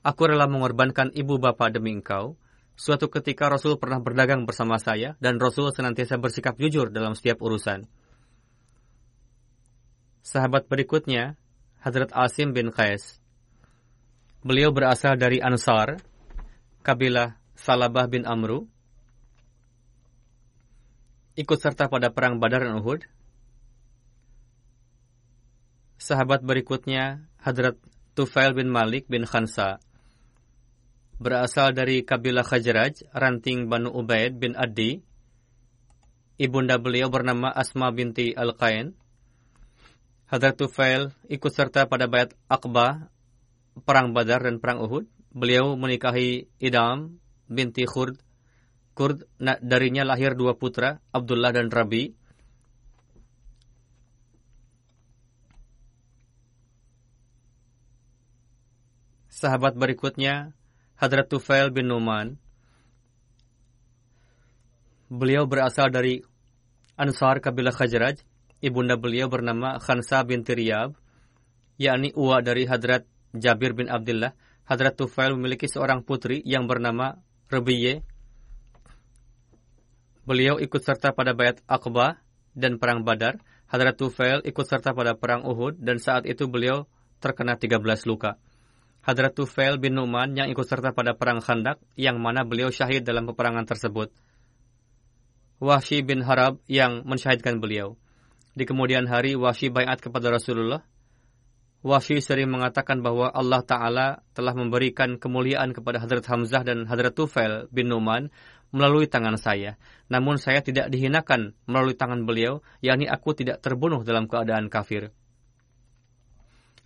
aku 0.04 0.30
rela 0.30 0.48
mengorbankan 0.48 1.12
ibu 1.16 1.40
bapak 1.42 1.76
demi 1.76 1.96
engkau." 1.98 2.36
Suatu 2.78 3.10
ketika 3.10 3.50
Rasul 3.50 3.82
pernah 3.82 3.98
berdagang 3.98 4.46
bersama 4.46 4.78
saya 4.78 5.18
dan 5.18 5.42
Rasul 5.42 5.74
senantiasa 5.74 6.22
bersikap 6.22 6.62
jujur 6.62 6.94
dalam 6.94 7.18
setiap 7.18 7.42
urusan. 7.42 7.90
Sahabat 10.22 10.70
berikutnya, 10.70 11.42
Hadrat 11.82 12.14
Asim 12.14 12.54
bin 12.54 12.70
Qais. 12.70 13.18
Beliau 14.46 14.70
berasal 14.70 15.18
dari 15.18 15.42
Ansar, 15.42 15.98
kabilah 16.86 17.42
Salabah 17.58 18.06
bin 18.06 18.30
Amru, 18.30 18.70
ikut 21.34 21.58
serta 21.58 21.90
pada 21.90 22.14
perang 22.14 22.38
Badar 22.38 22.66
dan 22.66 22.78
Uhud. 22.78 23.06
Sahabat 26.08 26.40
berikutnya, 26.40 27.28
Hadrat 27.44 27.76
Tufail 28.16 28.56
bin 28.56 28.72
Malik 28.72 29.12
bin 29.12 29.28
Khansa, 29.28 29.84
berasal 31.20 31.76
dari 31.76 32.08
kabilah 32.08 32.48
Khajraj, 32.48 33.12
ranting 33.12 33.68
Banu 33.68 33.92
Ubaid 33.92 34.40
bin 34.40 34.56
Adi. 34.56 35.04
Ibunda 36.40 36.80
beliau 36.80 37.12
bernama 37.12 37.52
Asma 37.52 37.92
binti 37.92 38.32
Al-Qain. 38.32 38.96
Hadrat 40.32 40.56
Tufail 40.56 41.12
ikut 41.28 41.52
serta 41.52 41.92
pada 41.92 42.08
bayat 42.08 42.32
Aqbah, 42.48 43.12
perang 43.84 44.16
Badar 44.16 44.48
dan 44.48 44.64
perang 44.64 44.88
Uhud. 44.88 45.12
Beliau 45.36 45.76
menikahi 45.76 46.48
Idam 46.64 47.20
binti 47.52 47.84
Khurd. 47.84 48.16
Kurd, 48.96 49.28
darinya 49.60 50.08
lahir 50.08 50.40
dua 50.40 50.56
putra, 50.56 51.04
Abdullah 51.12 51.52
dan 51.52 51.68
Rabi. 51.68 52.16
Sahabat 59.38 59.78
berikutnya, 59.78 60.58
Hadrat 60.98 61.30
Tufail 61.30 61.70
bin 61.70 61.94
Numan. 61.94 62.42
Beliau 65.14 65.46
berasal 65.46 65.94
dari 65.94 66.26
Ansar 66.98 67.38
kabilah 67.38 67.70
Khajraj. 67.70 68.18
Ibunda 68.66 68.98
beliau 68.98 69.30
bernama 69.30 69.78
Khansa 69.78 70.26
binti 70.26 70.58
Riyab, 70.58 70.98
yakni 71.78 72.10
uwa 72.18 72.42
dari 72.42 72.66
Hadrat 72.66 73.06
Jabir 73.38 73.78
bin 73.78 73.94
Abdullah. 73.94 74.34
Hadrat 74.66 74.98
Tufail 74.98 75.38
memiliki 75.38 75.70
seorang 75.70 76.02
putri 76.02 76.42
yang 76.42 76.66
bernama 76.66 77.22
Rabiye. 77.54 78.02
Beliau 80.26 80.58
ikut 80.58 80.82
serta 80.82 81.14
pada 81.14 81.38
bayat 81.38 81.62
Aqbah 81.70 82.18
dan 82.58 82.82
perang 82.82 83.06
Badar. 83.06 83.38
Hadrat 83.70 84.02
Tufail 84.02 84.42
ikut 84.50 84.66
serta 84.66 84.98
pada 84.98 85.14
perang 85.14 85.46
Uhud 85.46 85.78
dan 85.78 86.02
saat 86.02 86.26
itu 86.26 86.50
beliau 86.50 86.90
terkena 87.22 87.54
13 87.54 87.86
luka. 88.10 88.42
Hadrat 89.08 89.40
Tufail 89.40 89.80
bin 89.80 89.96
Numan 89.96 90.36
yang 90.36 90.52
ikut 90.52 90.68
serta 90.68 90.92
pada 90.92 91.16
perang 91.16 91.40
Khandak, 91.40 91.80
yang 91.96 92.20
mana 92.20 92.44
beliau 92.44 92.68
syahid 92.68 93.08
dalam 93.08 93.24
peperangan 93.24 93.64
tersebut. 93.64 94.12
Wahsy 95.64 96.04
bin 96.04 96.28
Harab 96.28 96.60
yang 96.68 97.08
mensyahidkan 97.08 97.64
beliau. 97.64 97.96
Di 98.52 98.68
kemudian 98.68 99.08
hari, 99.08 99.40
Wahsy 99.40 99.72
bayat 99.72 100.04
kepada 100.04 100.28
Rasulullah. 100.28 100.84
Wahsy 101.88 102.20
sering 102.20 102.52
mengatakan 102.52 103.00
bahwa 103.00 103.32
Allah 103.32 103.64
Ta'ala 103.64 104.08
telah 104.36 104.52
memberikan 104.52 105.16
kemuliaan 105.16 105.72
kepada 105.72 106.04
Hadrat 106.04 106.28
Hamzah 106.28 106.68
dan 106.68 106.84
Hadrat 106.84 107.16
Tufail 107.16 107.72
bin 107.72 107.88
Numan 107.88 108.28
melalui 108.76 109.08
tangan 109.08 109.40
saya. 109.40 109.80
Namun 110.12 110.36
saya 110.36 110.60
tidak 110.60 110.92
dihinakan 110.92 111.56
melalui 111.64 111.96
tangan 111.96 112.28
beliau, 112.28 112.60
yakni 112.84 113.08
aku 113.08 113.32
tidak 113.40 113.64
terbunuh 113.64 114.04
dalam 114.04 114.28
keadaan 114.28 114.68
kafir 114.68 115.16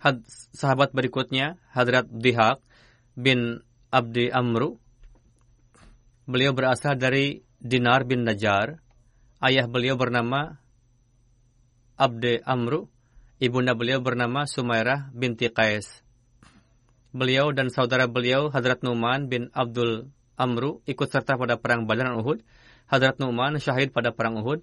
had, 0.02 0.26
sahabat 0.50 0.90
berikutnya, 0.90 1.62
Hadrat 1.70 2.10
Dihak 2.10 2.58
bin 3.14 3.62
Abdi 3.94 4.34
Amru. 4.34 4.82
Beliau 6.26 6.50
berasal 6.50 6.98
dari 6.98 7.46
Dinar 7.62 8.02
bin 8.02 8.26
Najar. 8.26 8.82
Ayah 9.38 9.70
beliau 9.70 9.94
bernama 9.94 10.58
Abdi 11.94 12.42
Amru. 12.42 12.90
Ibunda 13.42 13.74
beliau 13.74 14.02
bernama 14.02 14.46
Sumairah 14.46 15.10
binti 15.14 15.50
Qais. 15.50 16.02
Beliau 17.10 17.50
dan 17.50 17.70
saudara 17.70 18.06
beliau, 18.06 18.50
Hadrat 18.50 18.86
Numan 18.86 19.26
bin 19.26 19.50
Abdul 19.50 20.10
Amru, 20.38 20.80
ikut 20.86 21.10
serta 21.10 21.34
pada 21.34 21.58
perang 21.58 21.86
Badar 21.86 22.14
Uhud. 22.14 22.42
Hadrat 22.86 23.18
Numan 23.18 23.58
syahid 23.58 23.90
pada 23.90 24.14
perang 24.14 24.40
Uhud 24.42 24.62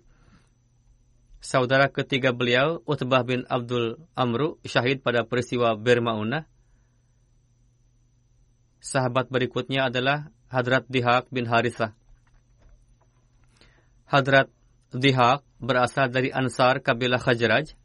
saudara 1.40 1.88
ketiga 1.92 2.36
beliau, 2.36 2.84
Utbah 2.84 3.24
bin 3.24 3.48
Abdul 3.48 4.00
Amru, 4.16 4.60
syahid 4.64 5.04
pada 5.04 5.24
peristiwa 5.24 5.76
Bermaunah. 5.76 6.48
Sahabat 8.80 9.28
berikutnya 9.28 9.92
adalah 9.92 10.32
Hadrat 10.48 10.88
Dihak 10.88 11.28
bin 11.32 11.48
Harithah. 11.48 11.92
Hadrat 14.08 14.48
Dihak 14.90 15.44
berasal 15.62 16.10
dari 16.10 16.32
Ansar 16.32 16.82
kabilah 16.82 17.22
Khajraj. 17.22 17.76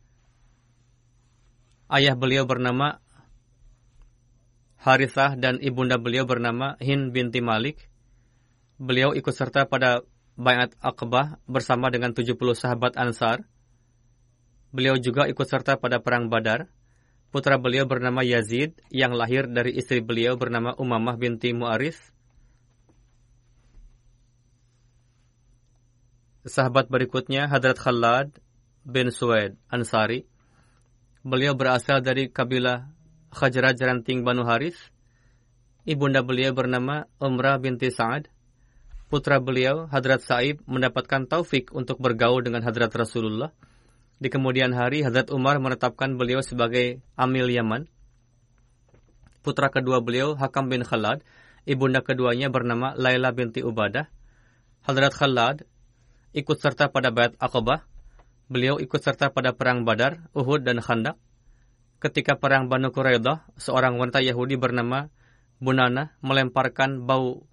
Ayah 1.90 2.16
beliau 2.16 2.48
bernama 2.48 3.02
Harithah 4.80 5.36
dan 5.36 5.60
ibunda 5.60 6.00
beliau 6.00 6.24
bernama 6.24 6.80
Hin 6.80 7.12
binti 7.12 7.44
Malik. 7.44 7.90
Beliau 8.80 9.12
ikut 9.12 9.34
serta 9.36 9.68
pada 9.68 10.00
Bayat 10.34 10.74
Aqbah 10.82 11.38
bersama 11.46 11.94
dengan 11.94 12.10
70 12.10 12.34
sahabat 12.58 12.98
Ansar. 12.98 13.46
Beliau 14.74 14.98
juga 14.98 15.30
ikut 15.30 15.46
serta 15.46 15.78
pada 15.78 16.02
perang 16.02 16.26
Badar. 16.26 16.66
Putra 17.30 17.54
beliau 17.54 17.86
bernama 17.86 18.26
Yazid 18.26 18.82
yang 18.90 19.14
lahir 19.14 19.46
dari 19.46 19.78
istri 19.78 20.02
beliau 20.02 20.34
bernama 20.34 20.74
Umamah 20.74 21.14
binti 21.14 21.54
Mu'arif. 21.54 22.10
Sahabat 26.42 26.90
berikutnya 26.90 27.46
Hadrat 27.46 27.78
Khalad 27.78 28.34
bin 28.82 29.14
Suwaid 29.14 29.54
Ansari. 29.70 30.26
Beliau 31.22 31.54
berasal 31.54 32.02
dari 32.02 32.26
kabilah 32.26 32.90
Khajraj 33.30 33.78
Ranting 33.78 34.26
Banu 34.26 34.42
Harith. 34.42 34.90
Ibunda 35.86 36.26
beliau 36.26 36.50
bernama 36.50 37.06
Umrah 37.22 37.62
binti 37.62 37.94
Sa'ad 37.94 38.33
putra 39.08 39.40
beliau, 39.40 39.86
Hadrat 39.88 40.24
Sa'ib, 40.24 40.60
mendapatkan 40.64 41.28
taufik 41.28 41.72
untuk 41.72 42.00
bergaul 42.00 42.44
dengan 42.44 42.64
Hadrat 42.64 42.92
Rasulullah. 42.92 43.52
Di 44.18 44.30
kemudian 44.30 44.72
hari, 44.72 45.04
Hadrat 45.04 45.28
Umar 45.34 45.58
menetapkan 45.58 46.16
beliau 46.16 46.40
sebagai 46.40 47.02
Amil 47.18 47.50
Yaman. 47.50 47.90
Putra 49.44 49.68
kedua 49.68 50.00
beliau, 50.00 50.32
Hakam 50.38 50.72
bin 50.72 50.86
Khalad. 50.86 51.20
Ibunda 51.68 52.00
keduanya 52.04 52.48
bernama 52.48 52.92
Laila 52.96 53.32
binti 53.32 53.60
Ubadah. 53.60 54.08
Hadrat 54.84 55.12
Khalad 55.16 55.56
ikut 56.32 56.56
serta 56.60 56.92
pada 56.92 57.12
Bayat 57.12 57.36
Aqabah. 57.40 57.84
Beliau 58.48 58.76
ikut 58.76 59.00
serta 59.00 59.32
pada 59.32 59.56
perang 59.56 59.88
Badar, 59.88 60.28
Uhud, 60.36 60.64
dan 60.64 60.80
Khandak. 60.84 61.16
Ketika 62.00 62.36
perang 62.36 62.68
Banu 62.68 62.92
Quraidah, 62.92 63.48
seorang 63.56 63.96
wanita 63.96 64.20
Yahudi 64.20 64.60
bernama 64.60 65.08
Bunana 65.56 66.12
melemparkan 66.20 67.08
bau 67.08 67.48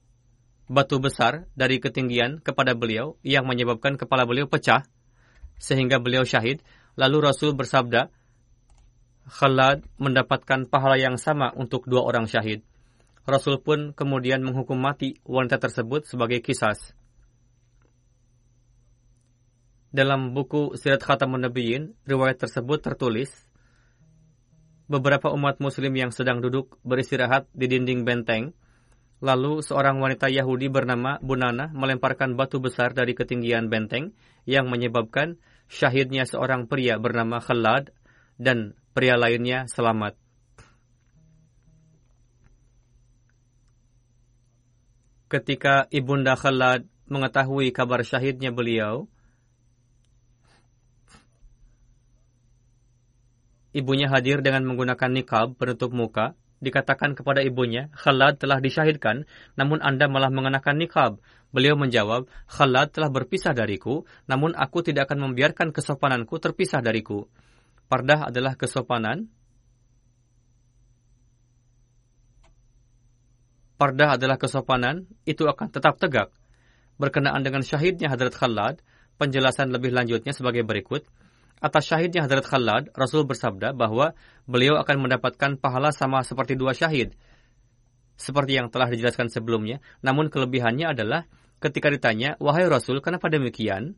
batu 0.72 1.03
besar 1.03 1.51
dari 1.51 1.84
ketinggian 1.84 2.39
kepada 2.39 2.72
beliau 2.72 3.19
yang 3.28 3.43
menyebabkan 3.43 3.99
kepala 3.99 4.24
beliau 4.24 4.47
pecah 4.47 4.88
sehingga 5.59 5.99
beliau 5.99 6.24
syahid. 6.24 6.63
Lalu 6.95 7.28
Rasul 7.28 7.51
bersabda, 7.51 8.07
Khalad 9.28 9.84
mendapatkan 9.99 10.72
pahala 10.72 10.95
yang 10.95 11.19
sama 11.19 11.51
untuk 11.59 11.88
dua 11.91 12.07
orang 12.07 12.26
syahid. 12.26 12.63
Rasul 13.28 13.61
pun 13.61 13.91
kemudian 13.93 14.41
menghukum 14.41 14.80
mati 14.80 15.19
wanita 15.28 15.61
tersebut 15.61 16.07
sebagai 16.07 16.41
kisas. 16.41 16.95
Dalam 19.91 20.32
buku 20.32 20.80
Sirat 20.80 21.03
Khatamun 21.03 21.43
Nabiyyin, 21.45 21.99
riwayat 22.07 22.47
tersebut 22.47 22.80
tertulis, 22.80 23.30
beberapa 24.88 25.30
umat 25.36 25.59
muslim 25.59 25.91
yang 25.95 26.11
sedang 26.15 26.39
duduk 26.39 26.80
beristirahat 26.82 27.47
di 27.51 27.67
dinding 27.67 28.07
benteng 28.07 28.55
Lalu 29.22 29.61
seorang 29.61 30.01
wanita 30.01 30.34
Yahudi 30.34 30.65
bernama 30.65 31.22
Bunana 31.22 31.69
melemparkan 31.78 32.34
batu 32.34 32.57
besar 32.57 32.97
dari 32.97 33.13
ketinggian 33.13 33.69
benteng 33.69 34.17
yang 34.49 34.65
menyebabkan 34.65 35.38
syahidnya 35.69 36.26
seorang 36.26 36.65
pria 36.65 36.97
bernama 36.97 37.38
Khalad 37.38 37.93
dan 38.41 38.74
pria 38.97 39.22
lainnya 39.22 39.69
selamat. 39.69 40.17
Ketika 45.30 45.86
Ibunda 45.93 46.34
Khalad 46.34 46.89
mengetahui 47.05 47.69
kabar 47.72 48.01
syahidnya 48.01 48.49
beliau, 48.49 49.05
ibunya 53.72 54.09
hadir 54.09 54.41
dengan 54.43 54.65
menggunakan 54.67 55.13
nikab 55.13 55.55
penutup 55.55 55.93
muka, 55.95 56.36
dikatakan 56.62 57.18
kepada 57.18 57.41
ibunya, 57.41 57.89
Khalad 57.97 58.38
telah 58.38 58.62
disyahidkan, 58.62 59.26
namun 59.57 59.82
Anda 59.82 60.05
malah 60.05 60.30
mengenakan 60.30 60.78
nikab. 60.78 61.12
Beliau 61.51 61.76
menjawab, 61.76 62.30
Khalad 62.47 62.93
telah 62.93 63.09
berpisah 63.12 63.51
dariku, 63.51 64.07
namun 64.30 64.53
aku 64.55 64.86
tidak 64.86 65.09
akan 65.09 65.34
membiarkan 65.34 65.74
kesopananku 65.74 66.38
terpisah 66.38 66.80
dariku. 66.80 67.28
Pardah 67.91 68.32
adalah 68.32 68.55
kesopanan. 68.55 69.28
Pardah 73.76 74.16
adalah 74.16 74.38
kesopanan, 74.38 75.09
itu 75.26 75.43
akan 75.49 75.68
tetap 75.74 75.97
tegak. 75.97 76.30
Berkenaan 77.01 77.41
dengan 77.41 77.66
syahidnya 77.66 78.14
Hadrat 78.14 78.38
Khalad, 78.38 78.80
penjelasan 79.18 79.74
lebih 79.74 79.89
lanjutnya 79.89 80.32
sebagai 80.32 80.62
berikut. 80.62 81.03
Atas 81.62 81.86
syahidnya 81.86 82.26
Hadrat 82.26 82.49
Khalad, 82.49 82.89
Rasul 82.97 83.22
bersabda 83.30 83.78
bahwa 83.78 84.18
beliau 84.49 84.82
akan 84.82 85.05
mendapatkan 85.05 85.62
pahala 85.62 85.93
sama 85.93 86.26
seperti 86.26 86.57
dua 86.57 86.74
syahid. 86.74 87.14
Seperti 88.18 88.57
yang 88.57 88.74
telah 88.74 88.89
dijelaskan 88.89 89.30
sebelumnya, 89.30 89.78
namun 90.01 90.34
kelebihannya 90.34 90.89
adalah 90.89 91.30
ketika 91.62 91.93
ditanya, 91.93 92.34
Wahai 92.41 92.66
Rasul, 92.66 92.97
kenapa 93.05 93.30
demikian? 93.30 93.93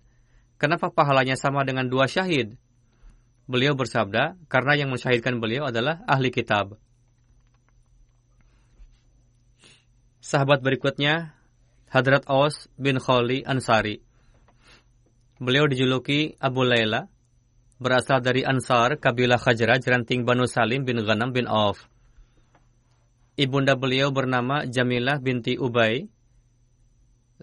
Kenapa 0.60 0.92
pahalanya 0.92 1.40
sama 1.40 1.64
dengan 1.64 1.88
dua 1.88 2.12
syahid? 2.12 2.60
Beliau 3.48 3.80
bersabda, 3.80 4.36
karena 4.52 4.84
yang 4.84 4.92
mensyahidkan 4.92 5.40
beliau 5.40 5.68
adalah 5.68 6.04
ahli 6.04 6.36
kitab. 6.36 6.76
Sahabat 10.20 10.64
berikutnya, 10.64 11.36
Hadrat 11.92 12.28
Aus 12.28 12.72
bin 12.76 13.00
Khali 13.00 13.44
Ansari. 13.44 14.00
Beliau 15.40 15.68
dijuluki 15.68 16.40
Abu 16.40 16.64
Layla, 16.64 17.13
berasal 17.84 18.24
dari 18.24 18.48
Ansar, 18.48 18.96
kabilah 18.96 19.36
Khajraj, 19.36 19.84
ranting 19.84 20.24
Banu 20.24 20.48
Salim 20.48 20.88
bin 20.88 21.04
Ghanam 21.04 21.36
bin 21.36 21.52
Auf. 21.52 21.92
Ibunda 23.36 23.76
beliau 23.76 24.16
bernama 24.16 24.64
Jamilah 24.64 25.20
binti 25.20 25.60
Ubay, 25.60 26.08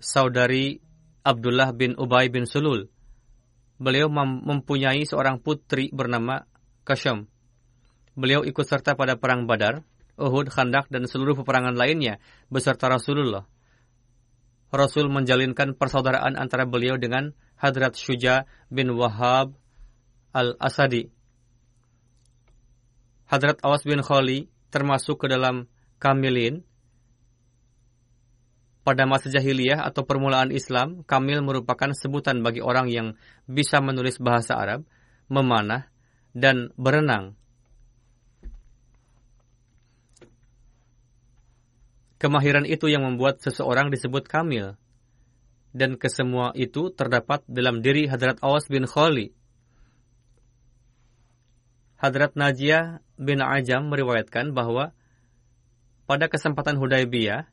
saudari 0.01 0.80
Abdullah 1.20 1.76
bin 1.76 1.93
Ubay 2.01 2.32
bin 2.32 2.49
Sulul. 2.49 2.88
Beliau 3.76 4.09
mempunyai 4.09 5.05
seorang 5.05 5.45
putri 5.45 5.93
bernama 5.93 6.49
Kasham. 6.88 7.28
Beliau 8.16 8.41
ikut 8.45 8.64
serta 8.64 8.97
pada 8.97 9.20
perang 9.20 9.45
Badar, 9.45 9.84
Uhud, 10.16 10.49
Khandak, 10.49 10.88
dan 10.88 11.05
seluruh 11.05 11.36
peperangan 11.36 11.76
lainnya 11.76 12.20
beserta 12.49 12.88
Rasulullah. 12.88 13.45
Rasul 14.70 15.11
menjalinkan 15.11 15.74
persaudaraan 15.74 16.38
antara 16.38 16.64
beliau 16.64 16.95
dengan 16.97 17.34
Hadrat 17.59 17.99
Syuja 17.99 18.49
bin 18.70 18.95
Wahab 18.97 19.59
al-Asadi. 20.30 21.10
Hadrat 23.30 23.62
Awas 23.62 23.86
bin 23.86 24.02
Khali 24.02 24.50
termasuk 24.74 25.22
ke 25.22 25.26
dalam 25.30 25.70
Kamilin. 26.02 26.66
Pada 28.80 29.04
masa 29.06 29.30
jahiliyah 29.30 29.86
atau 29.86 30.02
permulaan 30.02 30.50
Islam, 30.50 31.04
Kamil 31.04 31.44
merupakan 31.44 31.92
sebutan 31.94 32.40
bagi 32.42 32.64
orang 32.64 32.88
yang 32.90 33.14
bisa 33.44 33.78
menulis 33.78 34.18
bahasa 34.18 34.56
Arab, 34.56 34.88
memanah, 35.30 35.86
dan 36.34 36.74
berenang. 36.74 37.38
Kemahiran 42.18 42.66
itu 42.66 42.88
yang 42.88 43.04
membuat 43.04 43.44
seseorang 43.44 43.92
disebut 43.92 44.26
Kamil. 44.26 44.74
Dan 45.70 45.94
kesemua 45.94 46.50
itu 46.58 46.90
terdapat 46.90 47.46
dalam 47.46 47.78
diri 47.78 48.10
Hadrat 48.10 48.42
Awas 48.42 48.66
bin 48.66 48.90
Khali 48.90 49.30
Hadrat 52.01 52.32
Najiyah 52.32 53.05
bin 53.20 53.44
Ajam 53.44 53.92
meriwayatkan 53.92 54.57
bahwa 54.57 54.96
pada 56.09 56.32
kesempatan 56.32 56.80
Hudaybiyah, 56.80 57.44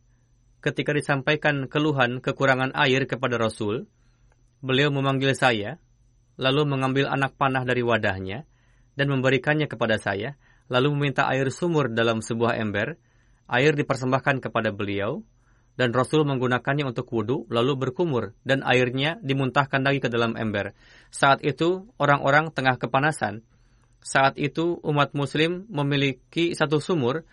ketika 0.63 0.95
disampaikan 0.95 1.67
keluhan 1.67 2.23
kekurangan 2.23 2.71
air 2.79 3.03
kepada 3.11 3.35
Rasul, 3.35 3.91
beliau 4.63 4.87
memanggil 4.87 5.35
saya, 5.35 5.83
lalu 6.39 6.63
mengambil 6.63 7.11
anak 7.11 7.35
panah 7.35 7.67
dari 7.67 7.83
wadahnya, 7.83 8.47
dan 8.95 9.11
memberikannya 9.11 9.67
kepada 9.67 9.99
saya, 9.99 10.39
lalu 10.71 10.95
meminta 10.95 11.27
air 11.27 11.51
sumur 11.51 11.91
dalam 11.91 12.23
sebuah 12.23 12.55
ember, 12.55 12.95
air 13.51 13.75
dipersembahkan 13.75 14.39
kepada 14.39 14.71
beliau, 14.71 15.27
dan 15.75 15.91
Rasul 15.91 16.23
menggunakannya 16.23 16.87
untuk 16.87 17.11
wudhu, 17.11 17.51
lalu 17.51 17.75
berkumur, 17.75 18.31
dan 18.47 18.63
airnya 18.63 19.19
dimuntahkan 19.19 19.83
lagi 19.83 19.99
ke 19.99 20.07
dalam 20.07 20.39
ember. 20.39 20.71
Saat 21.11 21.43
itu, 21.43 21.91
orang-orang 21.99 22.49
tengah 22.55 22.79
kepanasan, 22.79 23.43
saat 24.03 24.39
itu 24.39 24.79
umat 24.83 25.11
muslim 25.17 25.67
memiliki 25.67 26.55
satu 26.55 26.79
sumur 26.79 27.27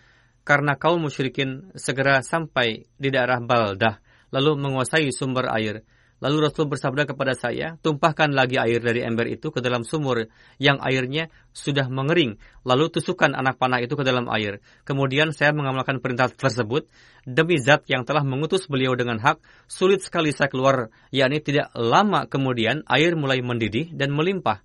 karena 0.45 0.77
kaum 0.77 1.01
musyrikin 1.01 1.73
segera 1.73 2.21
sampai 2.21 2.85
di 2.99 3.09
daerah 3.09 3.41
Baldah 3.41 4.05
lalu 4.35 4.59
menguasai 4.59 5.15
sumber 5.15 5.47
air. 5.55 5.87
Lalu 6.23 6.47
Rasul 6.47 6.71
bersabda 6.71 7.03
kepada 7.11 7.35
saya, 7.35 7.75
tumpahkan 7.83 8.31
lagi 8.31 8.55
air 8.55 8.79
dari 8.79 9.03
ember 9.03 9.27
itu 9.27 9.51
ke 9.51 9.59
dalam 9.59 9.83
sumur 9.83 10.31
yang 10.55 10.79
airnya 10.79 11.27
sudah 11.51 11.91
mengering. 11.91 12.39
Lalu 12.63 12.87
tusukkan 12.87 13.35
anak 13.35 13.59
panah 13.59 13.83
itu 13.83 13.99
ke 13.99 14.03
dalam 14.07 14.31
air. 14.31 14.63
Kemudian 14.87 15.35
saya 15.35 15.51
mengamalkan 15.51 15.99
perintah 15.99 16.31
tersebut. 16.31 16.87
Demi 17.27 17.59
zat 17.59 17.83
yang 17.91 18.07
telah 18.07 18.23
mengutus 18.23 18.63
beliau 18.71 18.95
dengan 18.95 19.19
hak, 19.19 19.43
sulit 19.67 20.07
sekali 20.07 20.31
saya 20.31 20.47
keluar, 20.47 20.87
yakni 21.11 21.43
tidak 21.43 21.67
lama 21.75 22.31
kemudian 22.31 22.87
air 22.87 23.19
mulai 23.19 23.43
mendidih 23.43 23.91
dan 23.91 24.15
melimpah. 24.15 24.63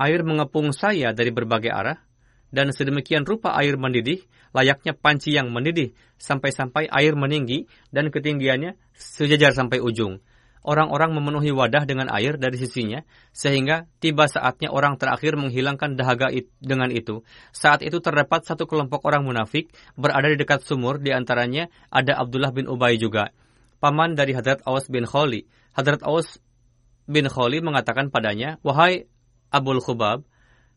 Air 0.00 0.24
mengepung 0.24 0.72
saya 0.72 1.12
dari 1.12 1.28
berbagai 1.28 1.68
arah, 1.68 2.00
dan 2.50 2.74
sedemikian 2.74 3.22
rupa 3.22 3.54
air 3.60 3.78
mendidih, 3.78 4.24
layaknya 4.50 4.96
panci 4.96 5.36
yang 5.36 5.52
mendidih, 5.54 5.94
sampai-sampai 6.18 6.90
air 6.90 7.14
meninggi 7.14 7.70
dan 7.94 8.10
ketinggiannya 8.10 8.74
sejajar 8.96 9.54
sampai 9.54 9.78
ujung. 9.78 10.18
Orang-orang 10.60 11.16
memenuhi 11.16 11.56
wadah 11.56 11.88
dengan 11.88 12.12
air 12.12 12.36
dari 12.36 12.60
sisinya, 12.60 13.00
sehingga 13.32 13.88
tiba 13.96 14.28
saatnya 14.28 14.68
orang 14.68 15.00
terakhir 15.00 15.40
menghilangkan 15.40 15.96
dahaga 15.96 16.28
it 16.28 16.52
dengan 16.60 16.92
itu. 16.92 17.24
Saat 17.48 17.80
itu 17.80 17.96
terdapat 18.04 18.44
satu 18.44 18.68
kelompok 18.68 19.04
orang 19.08 19.24
munafik 19.24 19.72
berada 19.96 20.28
di 20.28 20.36
dekat 20.36 20.60
sumur, 20.60 21.00
di 21.00 21.16
antaranya 21.16 21.72
ada 21.88 22.20
Abdullah 22.20 22.52
bin 22.52 22.68
Ubay 22.68 23.00
juga, 23.00 23.32
paman 23.80 24.12
dari 24.12 24.36
Hadrat 24.36 24.60
Aus 24.68 24.84
bin 24.92 25.08
Kholi. 25.08 25.48
Hadrat 25.72 26.04
Aus 26.04 26.36
bin 27.08 27.24
Kholi 27.32 27.64
mengatakan 27.64 28.12
padanya, 28.12 28.60
Wahai 28.60 29.08
Abul 29.50 29.82
Khubab, 29.82 30.24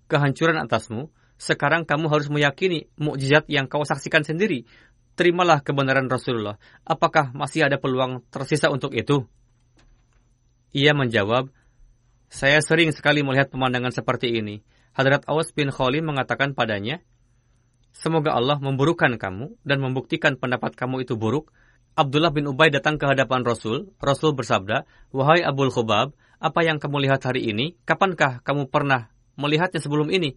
kehancuran 0.10 0.60
atasmu, 0.62 1.10
sekarang 1.38 1.86
kamu 1.88 2.10
harus 2.10 2.28
meyakini 2.30 2.90
mukjizat 2.98 3.50
yang 3.50 3.66
kau 3.66 3.86
saksikan 3.86 4.22
sendiri. 4.26 4.66
Terimalah 5.14 5.62
kebenaran 5.62 6.10
Rasulullah. 6.10 6.58
Apakah 6.82 7.30
masih 7.38 7.70
ada 7.70 7.78
peluang 7.78 8.26
tersisa 8.34 8.74
untuk 8.74 8.98
itu? 8.98 9.30
Ia 10.74 10.98
menjawab, 10.98 11.54
saya 12.34 12.58
sering 12.66 12.90
sekali 12.90 13.22
melihat 13.22 13.54
pemandangan 13.54 13.94
seperti 13.94 14.34
ini. 14.42 14.66
Hadrat 14.98 15.22
Awas 15.30 15.54
bin 15.54 15.70
Khali 15.70 16.02
mengatakan 16.02 16.58
padanya, 16.58 17.06
Semoga 17.94 18.34
Allah 18.34 18.58
memburukan 18.58 19.22
kamu 19.22 19.62
dan 19.62 19.78
membuktikan 19.78 20.34
pendapat 20.42 20.74
kamu 20.74 21.06
itu 21.06 21.14
buruk. 21.14 21.54
Abdullah 21.94 22.34
bin 22.34 22.50
Ubay 22.50 22.74
datang 22.74 22.98
ke 22.98 23.06
hadapan 23.06 23.46
Rasul. 23.46 23.94
Rasul 24.02 24.34
bersabda, 24.34 24.90
Wahai 25.14 25.46
Abul 25.46 25.70
Khubab, 25.70 26.18
apa 26.44 26.60
yang 26.68 26.76
kamu 26.76 27.08
lihat 27.08 27.24
hari 27.24 27.48
ini, 27.48 27.80
kapankah 27.88 28.44
kamu 28.44 28.68
pernah 28.68 29.08
melihatnya 29.40 29.80
sebelum 29.80 30.12
ini? 30.12 30.36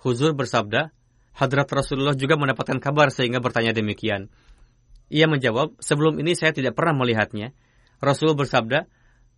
Huzur 0.00 0.32
bersabda, 0.32 0.96
Hadrat 1.36 1.68
Rasulullah 1.68 2.16
juga 2.16 2.40
mendapatkan 2.40 2.80
kabar 2.80 3.12
sehingga 3.12 3.44
bertanya 3.44 3.76
demikian. 3.76 4.32
Ia 5.12 5.28
menjawab, 5.28 5.76
sebelum 5.84 6.16
ini 6.24 6.32
saya 6.32 6.56
tidak 6.56 6.72
pernah 6.72 6.96
melihatnya. 6.96 7.52
Rasul 8.00 8.32
bersabda, 8.32 8.88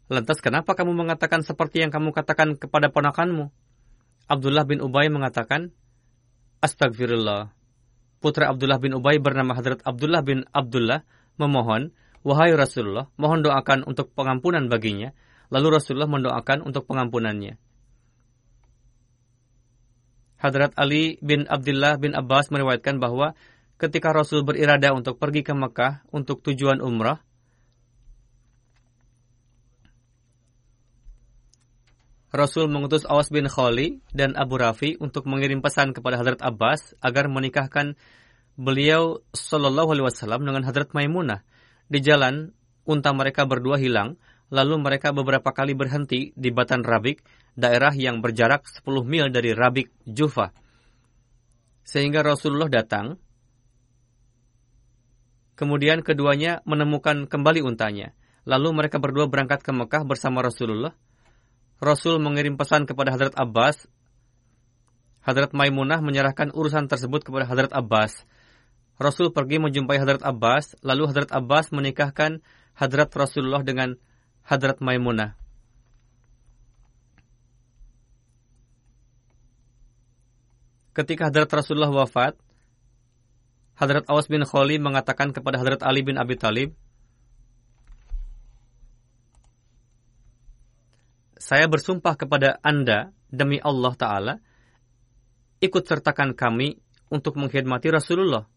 lantas 0.07 0.39
kenapa 0.39 0.79
kamu 0.79 0.95
mengatakan 0.95 1.43
seperti 1.43 1.83
yang 1.83 1.91
kamu 1.91 2.15
katakan 2.15 2.55
kepada 2.55 2.95
ponakanmu? 2.95 3.51
Abdullah 4.31 4.63
bin 4.71 4.79
Ubay 4.79 5.11
mengatakan, 5.11 5.75
Astagfirullah. 6.63 7.51
Putra 8.23 8.55
Abdullah 8.55 8.79
bin 8.79 8.95
Ubay 8.95 9.19
bernama 9.19 9.59
Hadrat 9.59 9.83
Abdullah 9.83 10.23
bin 10.23 10.47
Abdullah 10.55 11.03
memohon, 11.43 11.91
Wahai 12.23 12.55
Rasulullah, 12.55 13.11
mohon 13.19 13.43
doakan 13.43 13.83
untuk 13.87 14.15
pengampunan 14.15 14.67
baginya, 14.71 15.15
Lalu 15.49 15.81
Rasulullah 15.81 16.11
mendoakan 16.11 16.65
untuk 16.65 16.85
pengampunannya. 16.85 17.57
Hadrat 20.39 20.77
Ali 20.79 21.19
bin 21.19 21.51
Abdullah 21.51 21.99
bin 21.99 22.15
Abbas 22.15 22.55
meriwayatkan 22.55 23.03
bahwa 23.03 23.35
ketika 23.81 24.15
Rasul 24.15 24.47
berirada 24.47 24.95
untuk 24.95 25.19
pergi 25.19 25.43
ke 25.43 25.51
Mekah 25.51 26.07
untuk 26.15 26.47
tujuan 26.47 26.79
umrah, 26.79 27.19
Rasul 32.29 32.69
mengutus 32.69 33.09
Awas 33.09 33.33
bin 33.33 33.49
Khali 33.49 34.05
dan 34.13 34.37
Abu 34.37 34.61
Rafi 34.61 35.01
untuk 35.01 35.25
mengirim 35.25 35.65
pesan 35.65 35.97
kepada 35.97 36.21
Hadrat 36.21 36.45
Abbas 36.45 36.93
agar 37.01 37.25
menikahkan 37.27 37.97
beliau 38.53 39.25
Shallallahu 39.33 39.97
Alaihi 39.97 40.07
Wasallam 40.13 40.45
dengan 40.45 40.61
Hadrat 40.61 40.93
Maimunah. 40.93 41.41
Di 41.89 42.05
jalan, 42.05 42.53
unta 42.85 43.17
mereka 43.17 43.49
berdua 43.49 43.81
hilang, 43.81 44.21
Lalu 44.49 44.81
mereka 44.81 45.13
beberapa 45.13 45.53
kali 45.53 45.77
berhenti 45.77 46.33
di 46.33 46.49
Batan 46.49 46.81
Rabik, 46.81 47.21
daerah 47.53 47.93
yang 47.93 48.25
berjarak 48.25 48.65
10 48.65 49.05
mil 49.05 49.29
dari 49.29 49.53
Rabik, 49.53 49.93
Jufa. 50.09 50.57
Sehingga 51.85 52.25
Rasulullah 52.25 52.73
datang. 52.73 53.21
Kemudian 55.59 56.01
keduanya 56.01 56.65
menemukan 56.65 57.29
kembali 57.29 57.61
untanya. 57.61 58.17
Lalu 58.49 58.73
mereka 58.73 58.97
berdua 58.97 59.29
berangkat 59.29 59.61
ke 59.61 59.69
Mekah 59.75 60.09
bersama 60.09 60.41
Rasulullah. 60.41 60.97
Rasul 61.79 62.17
mengirim 62.17 62.57
pesan 62.57 62.89
kepada 62.89 63.13
Hadrat 63.13 63.37
Abbas. 63.37 63.85
Hadrat 65.21 65.53
Maimunah 65.53 66.01
menyerahkan 66.01 66.57
urusan 66.57 66.89
tersebut 66.89 67.21
kepada 67.21 67.45
Hadrat 67.45 67.75
Abbas. 67.77 68.25
Rasul 68.97 69.31
pergi 69.31 69.61
menjumpai 69.61 70.01
Hadrat 70.01 70.25
Abbas, 70.25 70.75
lalu 70.81 71.07
Hadrat 71.13 71.31
Abbas 71.31 71.69
menikahkan 71.71 72.41
Hadrat 72.73 73.13
Rasulullah 73.13 73.61
dengan 73.61 74.01
Hadrat 74.49 74.81
Maimunah. 74.81 75.37
Ketika 80.97 81.29
Hadrat 81.29 81.53
Rasulullah 81.53 81.93
wafat, 81.93 82.33
Hadrat 83.77 84.09
Awas 84.09 84.25
bin 84.27 84.41
Khali 84.49 84.81
mengatakan 84.81 85.37
kepada 85.37 85.61
Hadrat 85.61 85.85
Ali 85.85 86.01
bin 86.01 86.17
Abi 86.17 86.41
Talib, 86.41 86.73
Saya 91.39 91.71
bersumpah 91.71 92.19
kepada 92.19 92.59
Anda 92.67 93.15
demi 93.31 93.63
Allah 93.63 93.95
Ta'ala, 93.95 94.35
ikut 95.63 95.87
sertakan 95.87 96.35
kami 96.35 96.83
untuk 97.13 97.39
mengkhidmati 97.39 97.89
Rasulullah. 97.95 98.49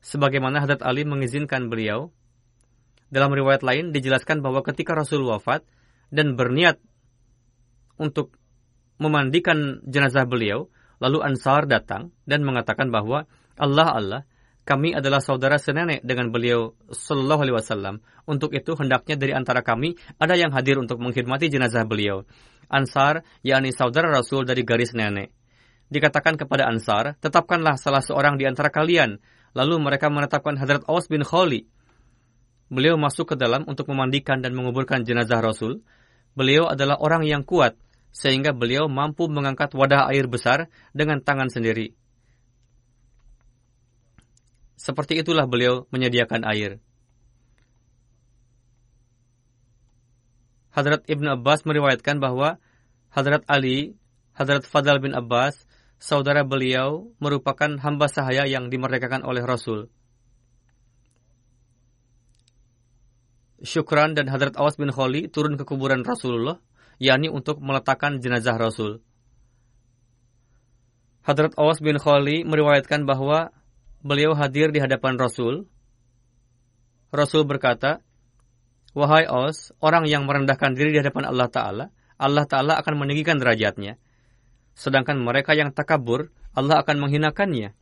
Sebagaimana 0.00 0.62
Hadrat 0.62 0.80
Ali 0.86 1.02
mengizinkan 1.04 1.66
beliau 1.68 2.14
dalam 3.10 3.34
riwayat 3.34 3.66
lain 3.66 3.90
dijelaskan 3.90 4.38
bahwa 4.40 4.62
ketika 4.62 4.94
Rasul 4.94 5.26
wafat 5.26 5.66
dan 6.14 6.38
berniat 6.38 6.78
untuk 7.98 8.38
memandikan 9.02 9.82
jenazah 9.82 10.24
beliau, 10.24 10.70
lalu 11.02 11.18
Ansar 11.26 11.66
datang 11.66 12.14
dan 12.24 12.46
mengatakan 12.46 12.88
bahwa 12.94 13.26
Allah 13.58 13.88
Allah, 13.90 14.22
kami 14.62 14.94
adalah 14.94 15.18
saudara 15.18 15.58
senenek 15.58 16.06
dengan 16.06 16.30
beliau 16.30 16.78
Sallallahu 16.86 17.42
Alaihi 17.42 17.56
Wasallam. 17.58 17.94
Untuk 18.30 18.54
itu 18.54 18.78
hendaknya 18.78 19.18
dari 19.18 19.34
antara 19.34 19.66
kami 19.66 19.98
ada 20.22 20.38
yang 20.38 20.54
hadir 20.54 20.78
untuk 20.78 21.02
mengkhidmati 21.02 21.50
jenazah 21.50 21.82
beliau. 21.82 22.22
Ansar, 22.70 23.26
yakni 23.42 23.74
saudara 23.74 24.06
Rasul 24.06 24.46
dari 24.46 24.62
garis 24.62 24.94
nenek. 24.94 25.34
Dikatakan 25.90 26.38
kepada 26.38 26.70
Ansar, 26.70 27.18
tetapkanlah 27.18 27.74
salah 27.74 28.04
seorang 28.04 28.38
di 28.38 28.46
antara 28.46 28.70
kalian. 28.70 29.18
Lalu 29.58 29.82
mereka 29.82 30.06
menetapkan 30.06 30.54
Hadrat 30.54 30.86
Aus 30.86 31.10
bin 31.10 31.26
Khali 31.26 31.66
Beliau 32.70 32.94
masuk 32.94 33.34
ke 33.34 33.36
dalam 33.36 33.66
untuk 33.66 33.90
memandikan 33.90 34.38
dan 34.38 34.54
menguburkan 34.54 35.02
jenazah 35.02 35.42
Rasul. 35.42 35.82
Beliau 36.38 36.70
adalah 36.70 37.02
orang 37.02 37.26
yang 37.26 37.42
kuat, 37.42 37.74
sehingga 38.14 38.54
beliau 38.54 38.86
mampu 38.86 39.26
mengangkat 39.26 39.74
wadah 39.74 40.06
air 40.06 40.30
besar 40.30 40.70
dengan 40.94 41.18
tangan 41.18 41.50
sendiri. 41.50 41.98
Seperti 44.78 45.18
itulah 45.20 45.50
beliau 45.50 45.90
menyediakan 45.90 46.46
air. 46.46 46.78
Hadrat 50.70 51.02
Ibn 51.10 51.36
Abbas 51.36 51.66
meriwayatkan 51.66 52.22
bahwa 52.22 52.62
Hadrat 53.10 53.42
Ali, 53.50 53.98
Hadrat 54.32 54.62
Fadal 54.62 55.02
bin 55.02 55.12
Abbas, 55.12 55.66
saudara 55.98 56.46
beliau 56.46 57.10
merupakan 57.18 57.68
hamba 57.82 58.06
sahaya 58.06 58.46
yang 58.46 58.70
dimerdekakan 58.70 59.26
oleh 59.26 59.42
Rasul. 59.42 59.90
Syukran 63.60 64.16
dan 64.16 64.32
Hadrat 64.32 64.56
Awas 64.56 64.80
bin 64.80 64.88
Kholi 64.88 65.28
turun 65.28 65.60
ke 65.60 65.68
kuburan 65.68 66.00
Rasulullah, 66.00 66.56
yakni 66.96 67.28
untuk 67.28 67.60
meletakkan 67.60 68.16
jenazah 68.16 68.56
Rasul. 68.56 69.04
Hadrat 71.20 71.52
Awas 71.60 71.84
bin 71.84 72.00
Kholi 72.00 72.48
meriwayatkan 72.48 73.04
bahwa 73.04 73.52
beliau 74.00 74.32
hadir 74.32 74.72
di 74.72 74.80
hadapan 74.80 75.20
Rasul. 75.20 75.68
Rasul 77.12 77.44
berkata, 77.44 78.00
Wahai 78.96 79.28
Awas, 79.28 79.76
orang 79.78 80.08
yang 80.08 80.24
merendahkan 80.24 80.72
diri 80.72 80.96
di 80.96 80.98
hadapan 81.04 81.28
Allah 81.28 81.48
Ta'ala, 81.52 81.84
Allah 82.16 82.44
Ta'ala 82.48 82.80
akan 82.80 82.94
meninggikan 82.96 83.36
derajatnya. 83.36 84.00
Sedangkan 84.72 85.20
mereka 85.20 85.52
yang 85.52 85.70
takabur, 85.70 86.32
Allah 86.56 86.80
akan 86.80 86.96
menghinakannya. 86.96 87.76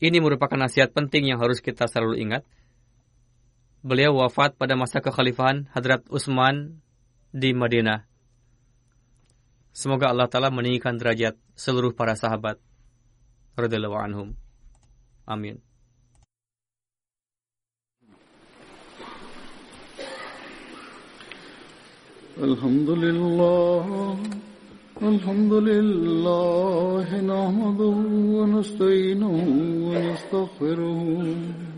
Ini 0.00 0.18
merupakan 0.24 0.56
nasihat 0.56 0.96
penting 0.96 1.28
yang 1.28 1.38
harus 1.44 1.60
kita 1.60 1.84
selalu 1.86 2.24
ingat– 2.24 2.42
beliau 3.82 4.18
wafat 4.18 4.58
pada 4.58 4.74
masa 4.74 4.98
kekhalifahan 4.98 5.70
Hadrat 5.70 6.02
Utsman 6.10 6.82
di 7.30 7.54
Madinah. 7.54 8.02
Semoga 9.70 10.10
Allah 10.10 10.26
Ta'ala 10.26 10.50
meninggikan 10.50 10.98
derajat 10.98 11.38
seluruh 11.54 11.94
para 11.94 12.18
sahabat. 12.18 12.58
Radhiallahu 13.54 13.94
anhum. 13.94 14.34
Amin. 15.22 15.62
Alhamdulillah 22.38 24.14
Alhamdulillah 25.02 27.02
Nahmaduhu 27.18 28.30
wa 28.30 28.46
nasta'inuhu 28.46 29.90
wa 29.90 29.98
nastaghfiruh 29.98 31.77